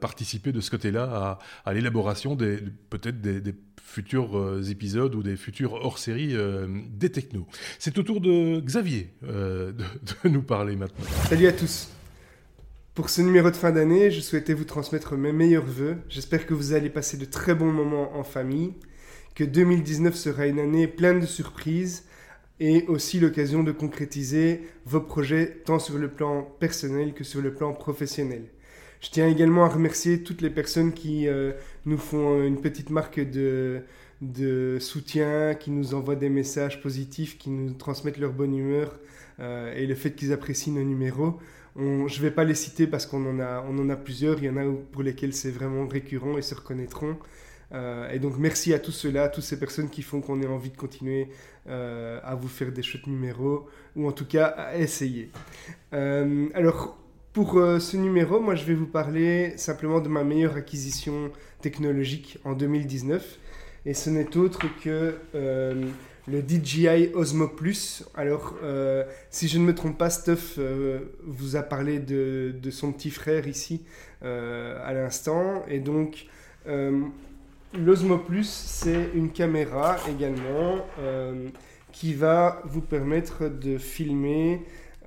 [0.00, 2.58] participer de ce côté-là à, l'élaboration des
[2.90, 3.54] peut-être des,
[3.90, 7.46] futurs euh, épisodes ou des futurs hors-série euh, des technos.
[7.78, 11.04] C'est au tour de Xavier euh, de, nous parler maintenant.
[11.28, 11.88] Salut à tous.
[12.94, 15.96] Pour ce numéro de fin d'année, je souhaitais vous transmettre mes meilleurs voeux.
[16.08, 18.74] J'espère que vous allez passer de très bons moments en famille,
[19.34, 22.04] que 2019 sera une année pleine de surprises
[22.60, 27.54] et aussi l'occasion de concrétiser vos projets tant sur le plan personnel que sur le
[27.54, 28.44] plan professionnel.
[29.00, 31.52] Je tiens également à remercier toutes les personnes qui euh,
[31.86, 33.80] nous font une petite marque de,
[34.20, 38.98] de soutien, qui nous envoient des messages positifs, qui nous transmettent leur bonne humeur
[39.40, 41.38] euh, et le fait qu'ils apprécient nos numéros.
[41.76, 44.50] je ne vais pas les citer parce qu'on en, a, en a plusieurs, il y
[44.50, 47.16] en a pour lesquels c'est vraiment récurrent et se reconnaîtront.
[47.72, 50.46] Euh, et donc merci à tous ceux-là, à toutes ces personnes qui font qu'on ait
[50.46, 51.28] envie de continuer
[51.66, 55.30] à vous faire des chouettes numéros, ou en tout cas à essayer.
[55.92, 56.99] alors
[57.32, 62.38] pour euh, ce numéro, moi je vais vous parler simplement de ma meilleure acquisition technologique
[62.44, 63.38] en 2019.
[63.86, 65.86] Et ce n'est autre que euh,
[66.28, 68.04] le DJI Osmo Plus.
[68.14, 68.54] Alors,
[69.30, 70.58] si je ne me trompe pas, Stuff
[71.24, 73.82] vous a parlé de, de, son petit frère ici
[74.20, 75.64] à l'instant.
[75.66, 76.26] Et donc,
[77.74, 80.84] l'Osmo Plus, c'est une caméra également
[81.90, 84.60] qui va vous permettre de filmer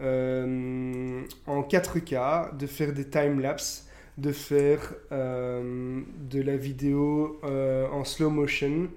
[0.04, 3.88] euh, en 4K, de faire des time-lapse,
[4.18, 8.90] de faire euh, de la vidéo euh, en slow motion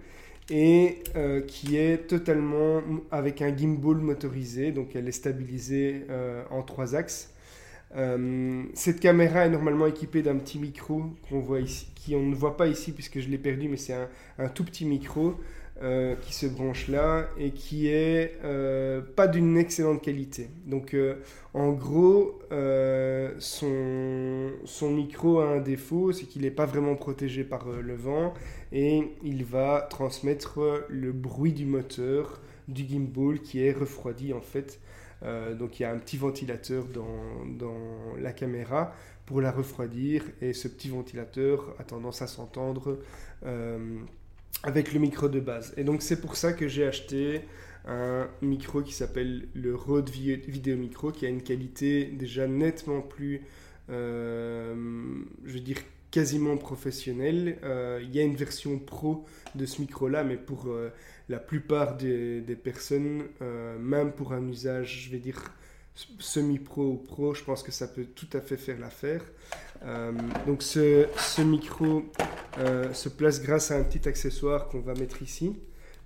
[0.48, 1.02] et
[1.48, 6.06] qui est totalement avec un gimbal motorisé, donc elle est stabilisée
[6.52, 7.34] en trois axes.
[8.74, 12.56] cette caméra est normalement équipée d'un petit micro qu'on voit ici, qui on ne voit
[12.56, 15.34] pas ici puisque je l'ai perdu, mais c'est un, un, tout petit micro
[15.82, 20.48] euh, qui se branche là et qui est euh, pas d'une excellente qualité.
[20.64, 21.16] Donc euh,
[21.52, 22.40] en gros,
[23.38, 28.32] son, son, micro a un défaut, c'est qu'il n'est pas vraiment protégé par le vent
[28.72, 34.80] et il va transmettre le bruit du moteur du gimbal qui est refroidi en fait.
[35.58, 38.94] donc il y a un petit ventilateur dans, dans la caméra
[39.26, 42.98] pour la refroidir et ce petit ventilateur a tendance à s'entendre
[44.62, 45.72] avec le micro de base.
[45.76, 47.42] Et donc c'est pour ça que j'ai acheté
[47.86, 53.42] un micro qui s'appelle le Rode Video Micro, qui a une qualité déjà nettement plus,
[53.90, 54.74] euh,
[55.44, 55.78] je veux dire,
[56.10, 57.58] quasiment professionnelle.
[57.62, 60.90] Euh, il y a une version pro de ce micro-là, mais pour euh,
[61.28, 63.24] la plupart des, des personnes,
[63.80, 65.52] même pour un usage, je vais dire,
[66.18, 69.22] semi-pro ou pro, je pense que ça peut tout à fait faire l'affaire.
[69.84, 70.12] Euh,
[70.46, 72.04] donc ce, micro
[72.58, 75.56] euh, se place grâce à un petit accessoire qu'on va mettre ici.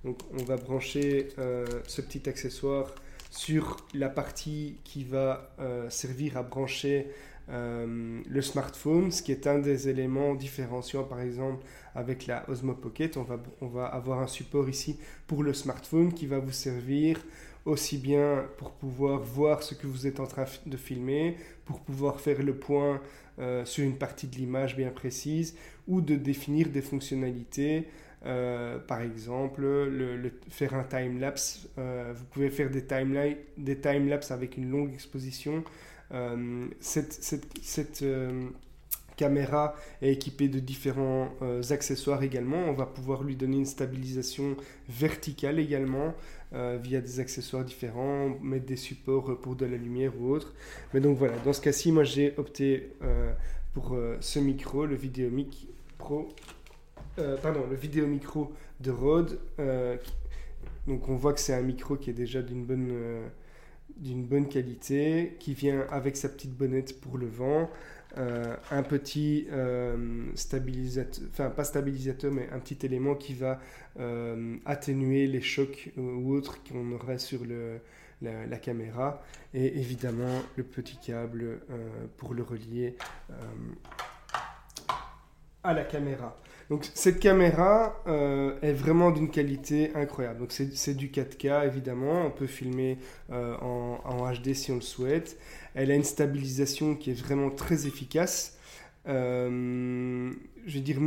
[0.04, 2.94] Donc on va brancher euh, ce petit accessoire
[3.30, 5.54] sur la partie qui va
[5.88, 7.06] servir à brancher
[7.48, 13.16] le smartphone, ce qui est un des éléments différenciants par exemple avec la Osmo Pocket.
[13.16, 14.98] On va avoir un support ici
[15.28, 17.20] pour le smartphone qui va vous servir
[17.64, 22.20] aussi bien pour pouvoir voir ce que vous êtes en train de filmer, pour pouvoir
[22.20, 23.00] faire le point
[23.38, 27.88] euh, sur une partie de l'image bien précise, ou de définir des fonctionnalités.
[28.26, 31.68] Euh, par exemple, le, faire un time-lapse.
[31.78, 35.64] Euh, vous pouvez faire des time-lapse time avec une longue exposition.
[39.20, 41.28] Caméra est équipée de différents
[41.70, 42.64] accessoires également.
[42.68, 44.56] On va pouvoir lui donner une stabilisation
[44.88, 46.14] verticale également.
[46.52, 50.52] Euh, via des accessoires différents, mettre des supports pour de la lumière ou autre.
[50.92, 53.32] Mais donc voilà, dans ce cas-ci, moi j'ai opté euh,
[53.72, 56.26] pour euh, ce micro, le Vidéomic Pro,
[57.40, 59.38] pardon, le Vidéo Micro de Rode.
[60.88, 62.94] donc on voit que c'est un micro qui est déjà d'une bonne
[63.96, 67.70] d'une bonne qualité, qui vient avec sa petite bonnette pour le vent,
[68.18, 73.60] euh, un petit euh, stabilisateur, enfin pas stabilisateur, mais un petit élément qui va
[73.98, 77.40] euh, atténuer les chocs ou autres qu'on aurait sur
[78.20, 79.22] la, caméra,
[79.54, 81.60] et évidemment le petit câble
[82.16, 82.96] pour le relier
[85.62, 86.36] à la caméra.
[86.70, 88.02] Donc cette caméra
[88.62, 90.38] est vraiment d'une qualité incroyable.
[90.38, 92.96] Donc c'est du 4K évidemment, on peut filmer
[93.30, 95.36] en, en, HD si on le souhaite.
[95.74, 98.56] Elle a une stabilisation qui est vraiment très efficace.
[99.08, 100.32] Euh,
[100.66, 101.00] je veux dire,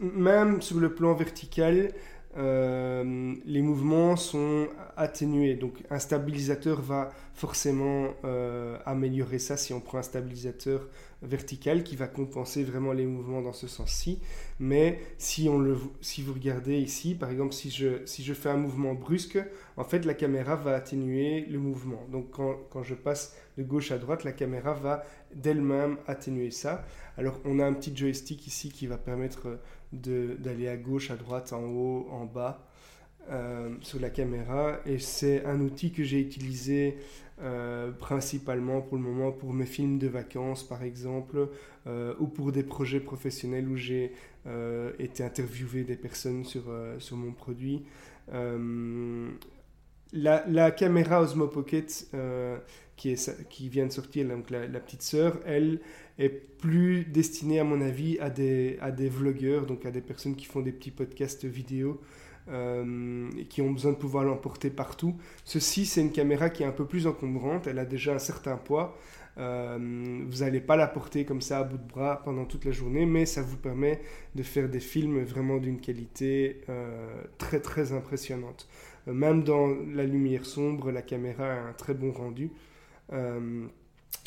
[0.00, 1.92] même sur le plan vertical,
[2.36, 5.54] euh, les mouvements sont atténués.
[5.54, 10.88] Donc un stabilisateur va forcément euh, améliorer ça si on prend un stabilisateur
[11.22, 14.20] vertical qui va compenser vraiment les mouvements dans ce sens-ci.
[14.58, 18.56] Mais si, on le, vous regardez ici, par exemple, si je, si je fais un
[18.56, 19.38] mouvement brusque,
[19.76, 22.06] en fait, la caméra va atténuer le mouvement.
[22.10, 25.04] Donc quand, je passe de gauche à droite, la caméra va
[25.34, 26.84] d'elle-même atténuer ça.
[27.16, 29.60] Alors on a un petit joystick ici qui va permettre
[29.92, 32.66] d'aller à gauche, à droite, en haut, en bas
[33.30, 34.80] euh, sur la caméra.
[34.86, 36.96] Et c'est un outil que j'ai utilisé
[37.42, 41.48] euh, principalement pour le moment pour mes films de vacances par exemple,
[41.86, 44.12] euh, ou pour des projets professionnels où j'ai
[44.98, 46.62] été interviewé des personnes sur,
[46.98, 47.82] sur mon produit.
[50.12, 52.08] La, la, caméra Osmo Pocket
[52.96, 55.80] qui, est, qui vient de sortir, donc la, la petite sœur, elle,
[56.20, 60.36] est plus destinée, à mon avis, à des, à des vlogueurs, donc à des personnes
[60.36, 62.00] qui font des petits podcasts vidéo.
[62.50, 65.14] Euh, qui ont besoin de pouvoir l'emporter partout.
[65.44, 68.56] Ceci, c'est une caméra qui est un peu plus encombrante, elle a déjà un certain
[68.56, 68.96] poids.
[69.38, 69.78] Euh,
[70.26, 73.06] vous n'allez pas la porter comme ça à bout de bras pendant toute la journée,
[73.06, 74.00] mais ça vous permet
[74.34, 78.68] de faire des films vraiment d'une qualité euh, très très impressionnante.
[79.06, 82.50] même dans la lumière sombre, la caméra a un très bon rendu.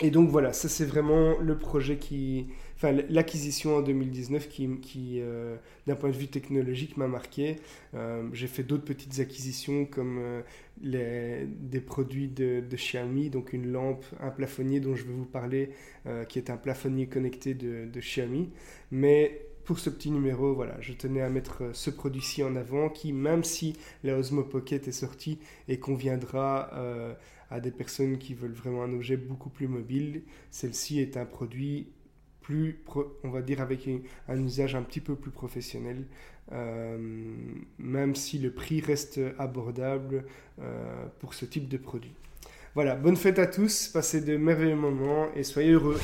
[0.02, 5.20] Et donc voilà, ça c'est vraiment le projet qui, enfin l'acquisition en 2019 qui, qui
[5.22, 5.56] euh,
[5.86, 7.58] d'un point de vue technologique m'a marqué.
[7.94, 10.42] Euh, j'ai fait d'autres petites acquisitions comme euh,
[10.82, 15.70] les, des produits de, Xiaomi, donc une lampe, un plafonnier dont je vais vous parler,
[16.28, 18.50] qui est un plafonnier connecté de, de Xiaomi.
[18.92, 23.14] Mais pour ce petit numéro, voilà, je tenais à mettre ce produit-ci en avant qui,
[23.14, 26.70] même si la Osmo Pocket est sortie et conviendra
[27.50, 31.88] à des personnes qui veulent vraiment un objet beaucoup plus mobile, celle-ci est un produit
[32.44, 32.84] plus,
[33.24, 33.90] on va dire, avec
[34.28, 36.06] un usage un petit peu plus professionnel,
[36.52, 36.98] euh,
[37.80, 40.26] même si le prix reste abordable
[40.60, 42.14] euh, pour ce type de produit.
[42.76, 46.00] Voilà, bonne fête à tous, passez de merveilleux moments et soyez heureux.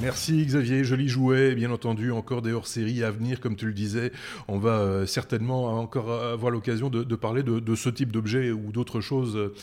[0.00, 4.10] Merci Xavier, joli jouet, bien entendu, encore des hors-séries à venir, comme tu le disais.
[4.46, 9.00] On va euh, certainement encore avoir l'occasion de, parler de, ce type d'objet ou d'autres
[9.00, 9.54] choses euh,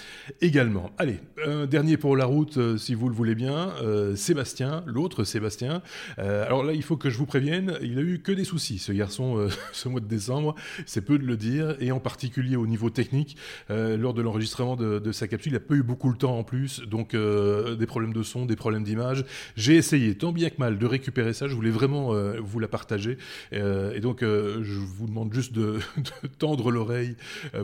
[0.41, 0.91] également.
[0.97, 3.73] Allez, un dernier pour la route, euh, si vous le voulez bien,
[4.15, 5.81] Sébastien, l'autre Sébastien.
[6.17, 8.91] alors là, il faut que je vous prévienne, il a eu que des soucis, ce
[8.91, 10.55] garçon, ce mois de décembre,
[10.85, 13.37] c'est peu de le dire, et en particulier au niveau technique,
[13.69, 16.43] lors de l'enregistrement de, sa capsule, il n'a pas eu beaucoup le temps en
[16.87, 19.25] donc euh, des problèmes de son, des problèmes d'image.
[19.55, 22.67] J'ai essayé tant bien que mal de récupérer ça, je voulais vraiment euh, vous la
[22.67, 23.17] partager.
[23.53, 25.79] Euh, et donc je vous demande juste de,
[26.39, 27.15] tendre l'oreille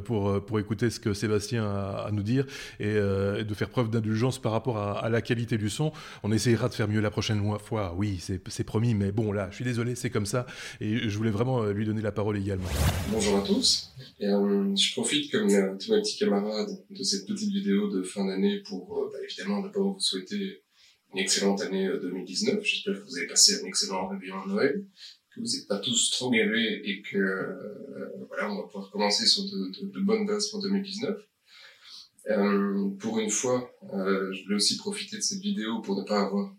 [0.03, 2.45] pour, pour écouter ce que Sébastien a à nous dire
[2.79, 5.91] et, de faire preuve d'indulgence par rapport à, la qualité du son.
[6.23, 9.55] On essayera de faire mieux la prochaine fois, oui, c'est promis, mais bon là, je
[9.55, 10.45] suis désolé, c'est comme ça.
[10.81, 12.69] Et je voulais vraiment lui donner la parole également.
[13.11, 13.93] Bonjour à tous.
[14.19, 18.74] je profite comme tous mes petits camarades de cette petite vidéo de fin d'année pour
[18.81, 20.63] pour euh, bah, évidemment d'abord vous souhaiter
[21.13, 22.55] une excellente année 2019.
[22.55, 24.85] Euh, J'espère que vous avez passé un excellent réveillon à Noël,
[25.33, 29.25] que vous n'êtes pas tous trop gavés et que euh, voilà, on va pouvoir commencer
[29.25, 31.17] sur de, bonnes bases pour 2019.
[32.99, 36.53] pour une fois, je voulais aussi profiter de cette vidéo pour ne pas avoir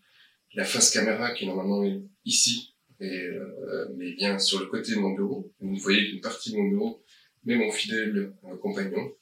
[0.54, 5.52] la face caméra qui normalement est ici, mais bien sur le côté de mon bureau.
[5.60, 7.02] Vous ne voyez qu'une partie de mon bureau,
[7.44, 9.12] mais mon fidèle compagnon,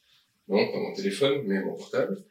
[0.49, 2.25] non pas mon téléphone, mais mon portable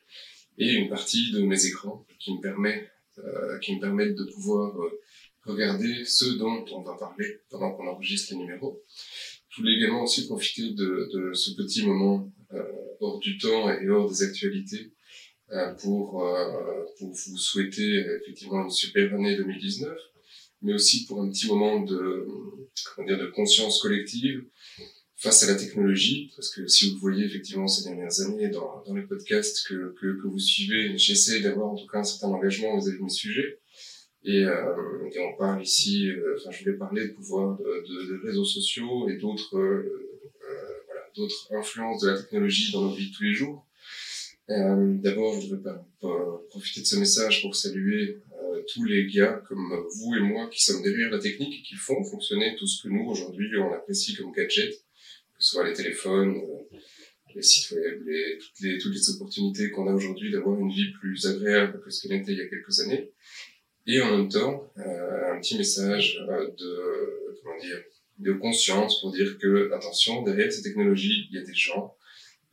[0.58, 2.89] et une partie de mes écrans qui me permet
[3.20, 4.99] euh, qui me permettent de pouvoir euh,
[5.45, 8.82] regarder ce dont on va parler pendant qu'on enregistre les numéros.
[9.49, 12.64] Je voulais également aussi profiter de, de ce petit moment euh,
[12.99, 14.93] hors du temps et hors des actualités
[15.51, 19.95] euh, pour, euh, pour vous souhaiter effectivement une super année 2019,
[20.64, 22.26] mais aussi pour un petit moment de,
[22.95, 24.43] comment dire, de conscience collective
[25.24, 28.93] face à la technologie, parce que si vous voyez effectivement ces dernières années dans, dans
[28.93, 32.78] les podcasts que, que, que vous suivez, j'essaie d'avoir en tout cas un certain engagement
[32.78, 33.59] vis-à-vis de mes sujets.
[34.26, 38.21] Et, euh, et on parle ici, euh, enfin je voulais parler de pouvoir de, de,
[38.26, 40.09] réseaux sociaux et d'autres euh,
[40.43, 43.65] euh voilà, influences de la technologie dans nos vies de tous les jours.
[44.49, 45.80] Euh, D'abord, je voudrais
[46.49, 48.21] profiter de ce message pour saluer
[48.74, 52.03] tous les gars comme vous et moi qui sommes derrière la technique et qui font
[52.03, 54.82] fonctionner tout ce que nous aujourd'hui on apprécie comme gadget
[55.44, 56.78] que ce soit les téléphones, euh,
[57.36, 60.91] les sites web, les, toutes, les, toutes les opportunités qu'on a aujourd'hui d'avoir une vie
[60.94, 63.12] plus agréable que ce qu'elle était il y a quelques années.
[63.86, 67.84] Et en même temps, euh, un petit message euh, de, comment dire,
[68.20, 71.94] de conscience pour dire que, attention, derrière ces technologies, il y a des gens.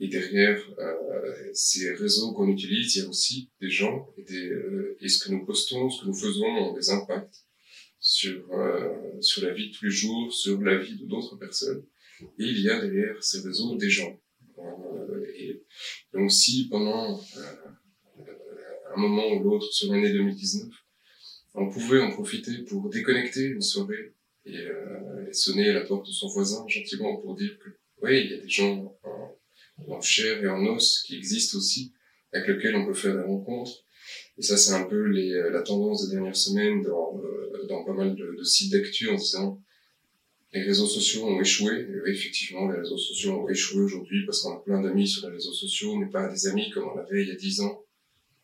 [0.00, 4.08] Et derrière euh, ces réseaux qu'on utilise, il y a aussi des gens.
[4.16, 7.44] Et, des, euh, et ce que nous postons, ce que nous faisons ont des impacts
[8.00, 8.48] sur,
[9.20, 11.84] sur la vie de tous les jours, sur la vie d'autres personnes.
[12.22, 14.18] Et il y a derrière ces réseaux des gens.
[14.58, 15.62] Euh, et
[16.12, 18.22] donc si pendant euh,
[18.94, 20.68] un moment ou l'autre sur l'année 2019,
[21.54, 24.14] on pouvait en profiter pour déconnecter une soirée
[24.44, 27.70] et, euh, sonner à la porte de son voisin gentiment pour dire que
[28.02, 28.96] oui, il y a des gens
[29.88, 31.92] en, chair et en os qui existent aussi,
[32.32, 33.84] avec lesquels on peut faire des rencontres.
[34.38, 38.72] Et ça, c'est un peu la tendance des dernières semaines dans, pas mal de sites
[38.72, 39.62] d'actu en disant
[40.52, 41.86] les réseaux sociaux ont échoué.
[42.06, 45.52] Effectivement, les réseaux sociaux ont échoué aujourd'hui parce qu'on a plein d'amis sur les réseaux
[45.52, 47.84] sociaux, mais pas des amis comme on avait il y a dix ans.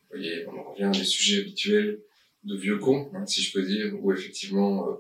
[0.03, 2.01] Vous voyez, on en revient à des sujets habituels
[2.45, 4.95] de vieux cons, hein, si je peux dire, où effectivement, euh,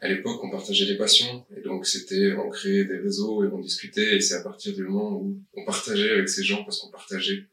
[0.00, 1.44] à l'époque, on partageait des passions.
[1.56, 4.16] Et donc, c'était, on créait des réseaux et on discutait.
[4.16, 7.46] Et c'est à partir du moment où on partageait avec ces gens parce qu'on partageait,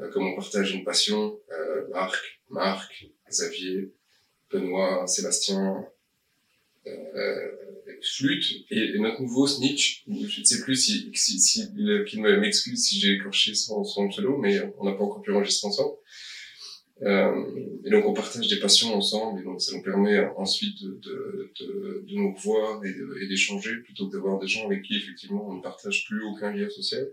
[0.00, 3.92] euh, comme on partage une passion, euh, Marc, Marc, Xavier,
[4.50, 5.84] Benoît, Sébastien,
[6.86, 7.50] euh,
[8.02, 10.04] flûte et, notre nouveau snitch.
[10.08, 11.68] Je ne sais plus si, si, si
[12.06, 15.68] qu'il m'excuse si j'ai écorché son, son pseudo, mais on n'a pas encore pu enregistrer
[15.68, 15.96] ensemble.
[17.02, 17.44] Euh,
[17.84, 21.52] et donc on partage des passions ensemble et donc ça nous permet ensuite de, de,
[22.08, 25.62] de, nous voir et d'échanger plutôt que d'avoir des gens avec qui effectivement on ne
[25.62, 27.06] partage plus aucun lien social.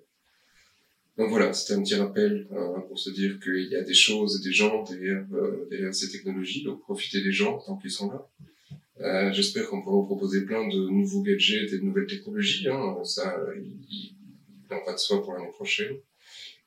[1.17, 4.39] Donc voilà, c'était un petit rappel euh, pour se dire qu'il y a des choses
[4.39, 8.09] et des gens derrière, euh, derrière ces technologies, donc profitez des gens tant qu'ils sont
[8.09, 8.27] là.
[9.03, 12.69] Euh, J'espère qu'on pourra vous proposer plein de nouveaux gadgets et de nouvelles technologies.
[12.69, 12.95] Hein.
[13.03, 14.15] Ça, il
[14.71, 15.97] n'en pas de soi pour l'année prochaine.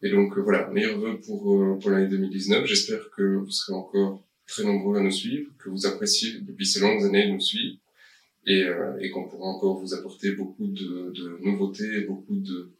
[0.02, 2.66] Et donc euh, voilà, meilleurs vœux pour, euh, pour l'année 2019.
[2.66, 6.80] J'espère que vous serez encore très nombreux à nous suivre, que vous appréciez depuis ces
[6.80, 7.78] longues années de nous suivre
[8.46, 12.70] et, euh, et qu'on pourra encore vous apporter beaucoup de, de nouveautés, beaucoup de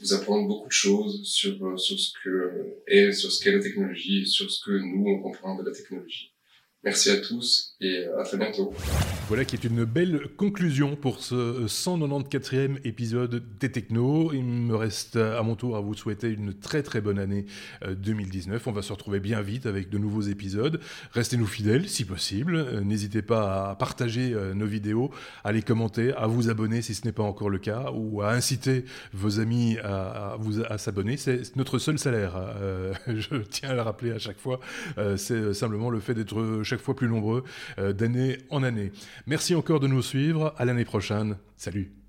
[0.00, 4.26] vous apprendre beaucoup de choses sur sur ce que est sur ce qu'est la technologie,
[4.26, 6.35] sur ce que nous on comprend de la technologie.
[6.86, 8.72] Merci à tous et à très bientôt.
[9.26, 14.32] Voilà qui est une belle conclusion pour ce 194e épisode des Technos.
[14.32, 17.44] Il me reste à mon tour à vous souhaiter une très très bonne année
[17.84, 18.54] 2019.
[18.54, 20.80] Euh, On va se retrouver bien vite avec de nouveaux épisodes.
[21.10, 22.54] Restez-nous fidèles si possible.
[22.54, 25.10] Euh, n'hésitez pas à partager euh, nos vidéos,
[25.42, 28.30] à les commenter, à vous abonner si ce n'est pas encore le cas, ou à
[28.30, 31.16] inciter vos amis à, vous à s'abonner.
[31.16, 32.36] C'est notre seul salaire.
[33.08, 34.60] je tiens à le rappeler à chaque fois.
[35.16, 37.44] C'est simplement le fait d'être fois plus nombreux
[37.78, 38.92] d'année en année.
[39.26, 40.54] Merci encore de nous suivre.
[40.56, 41.36] À l'année prochaine.
[41.56, 42.05] Salut.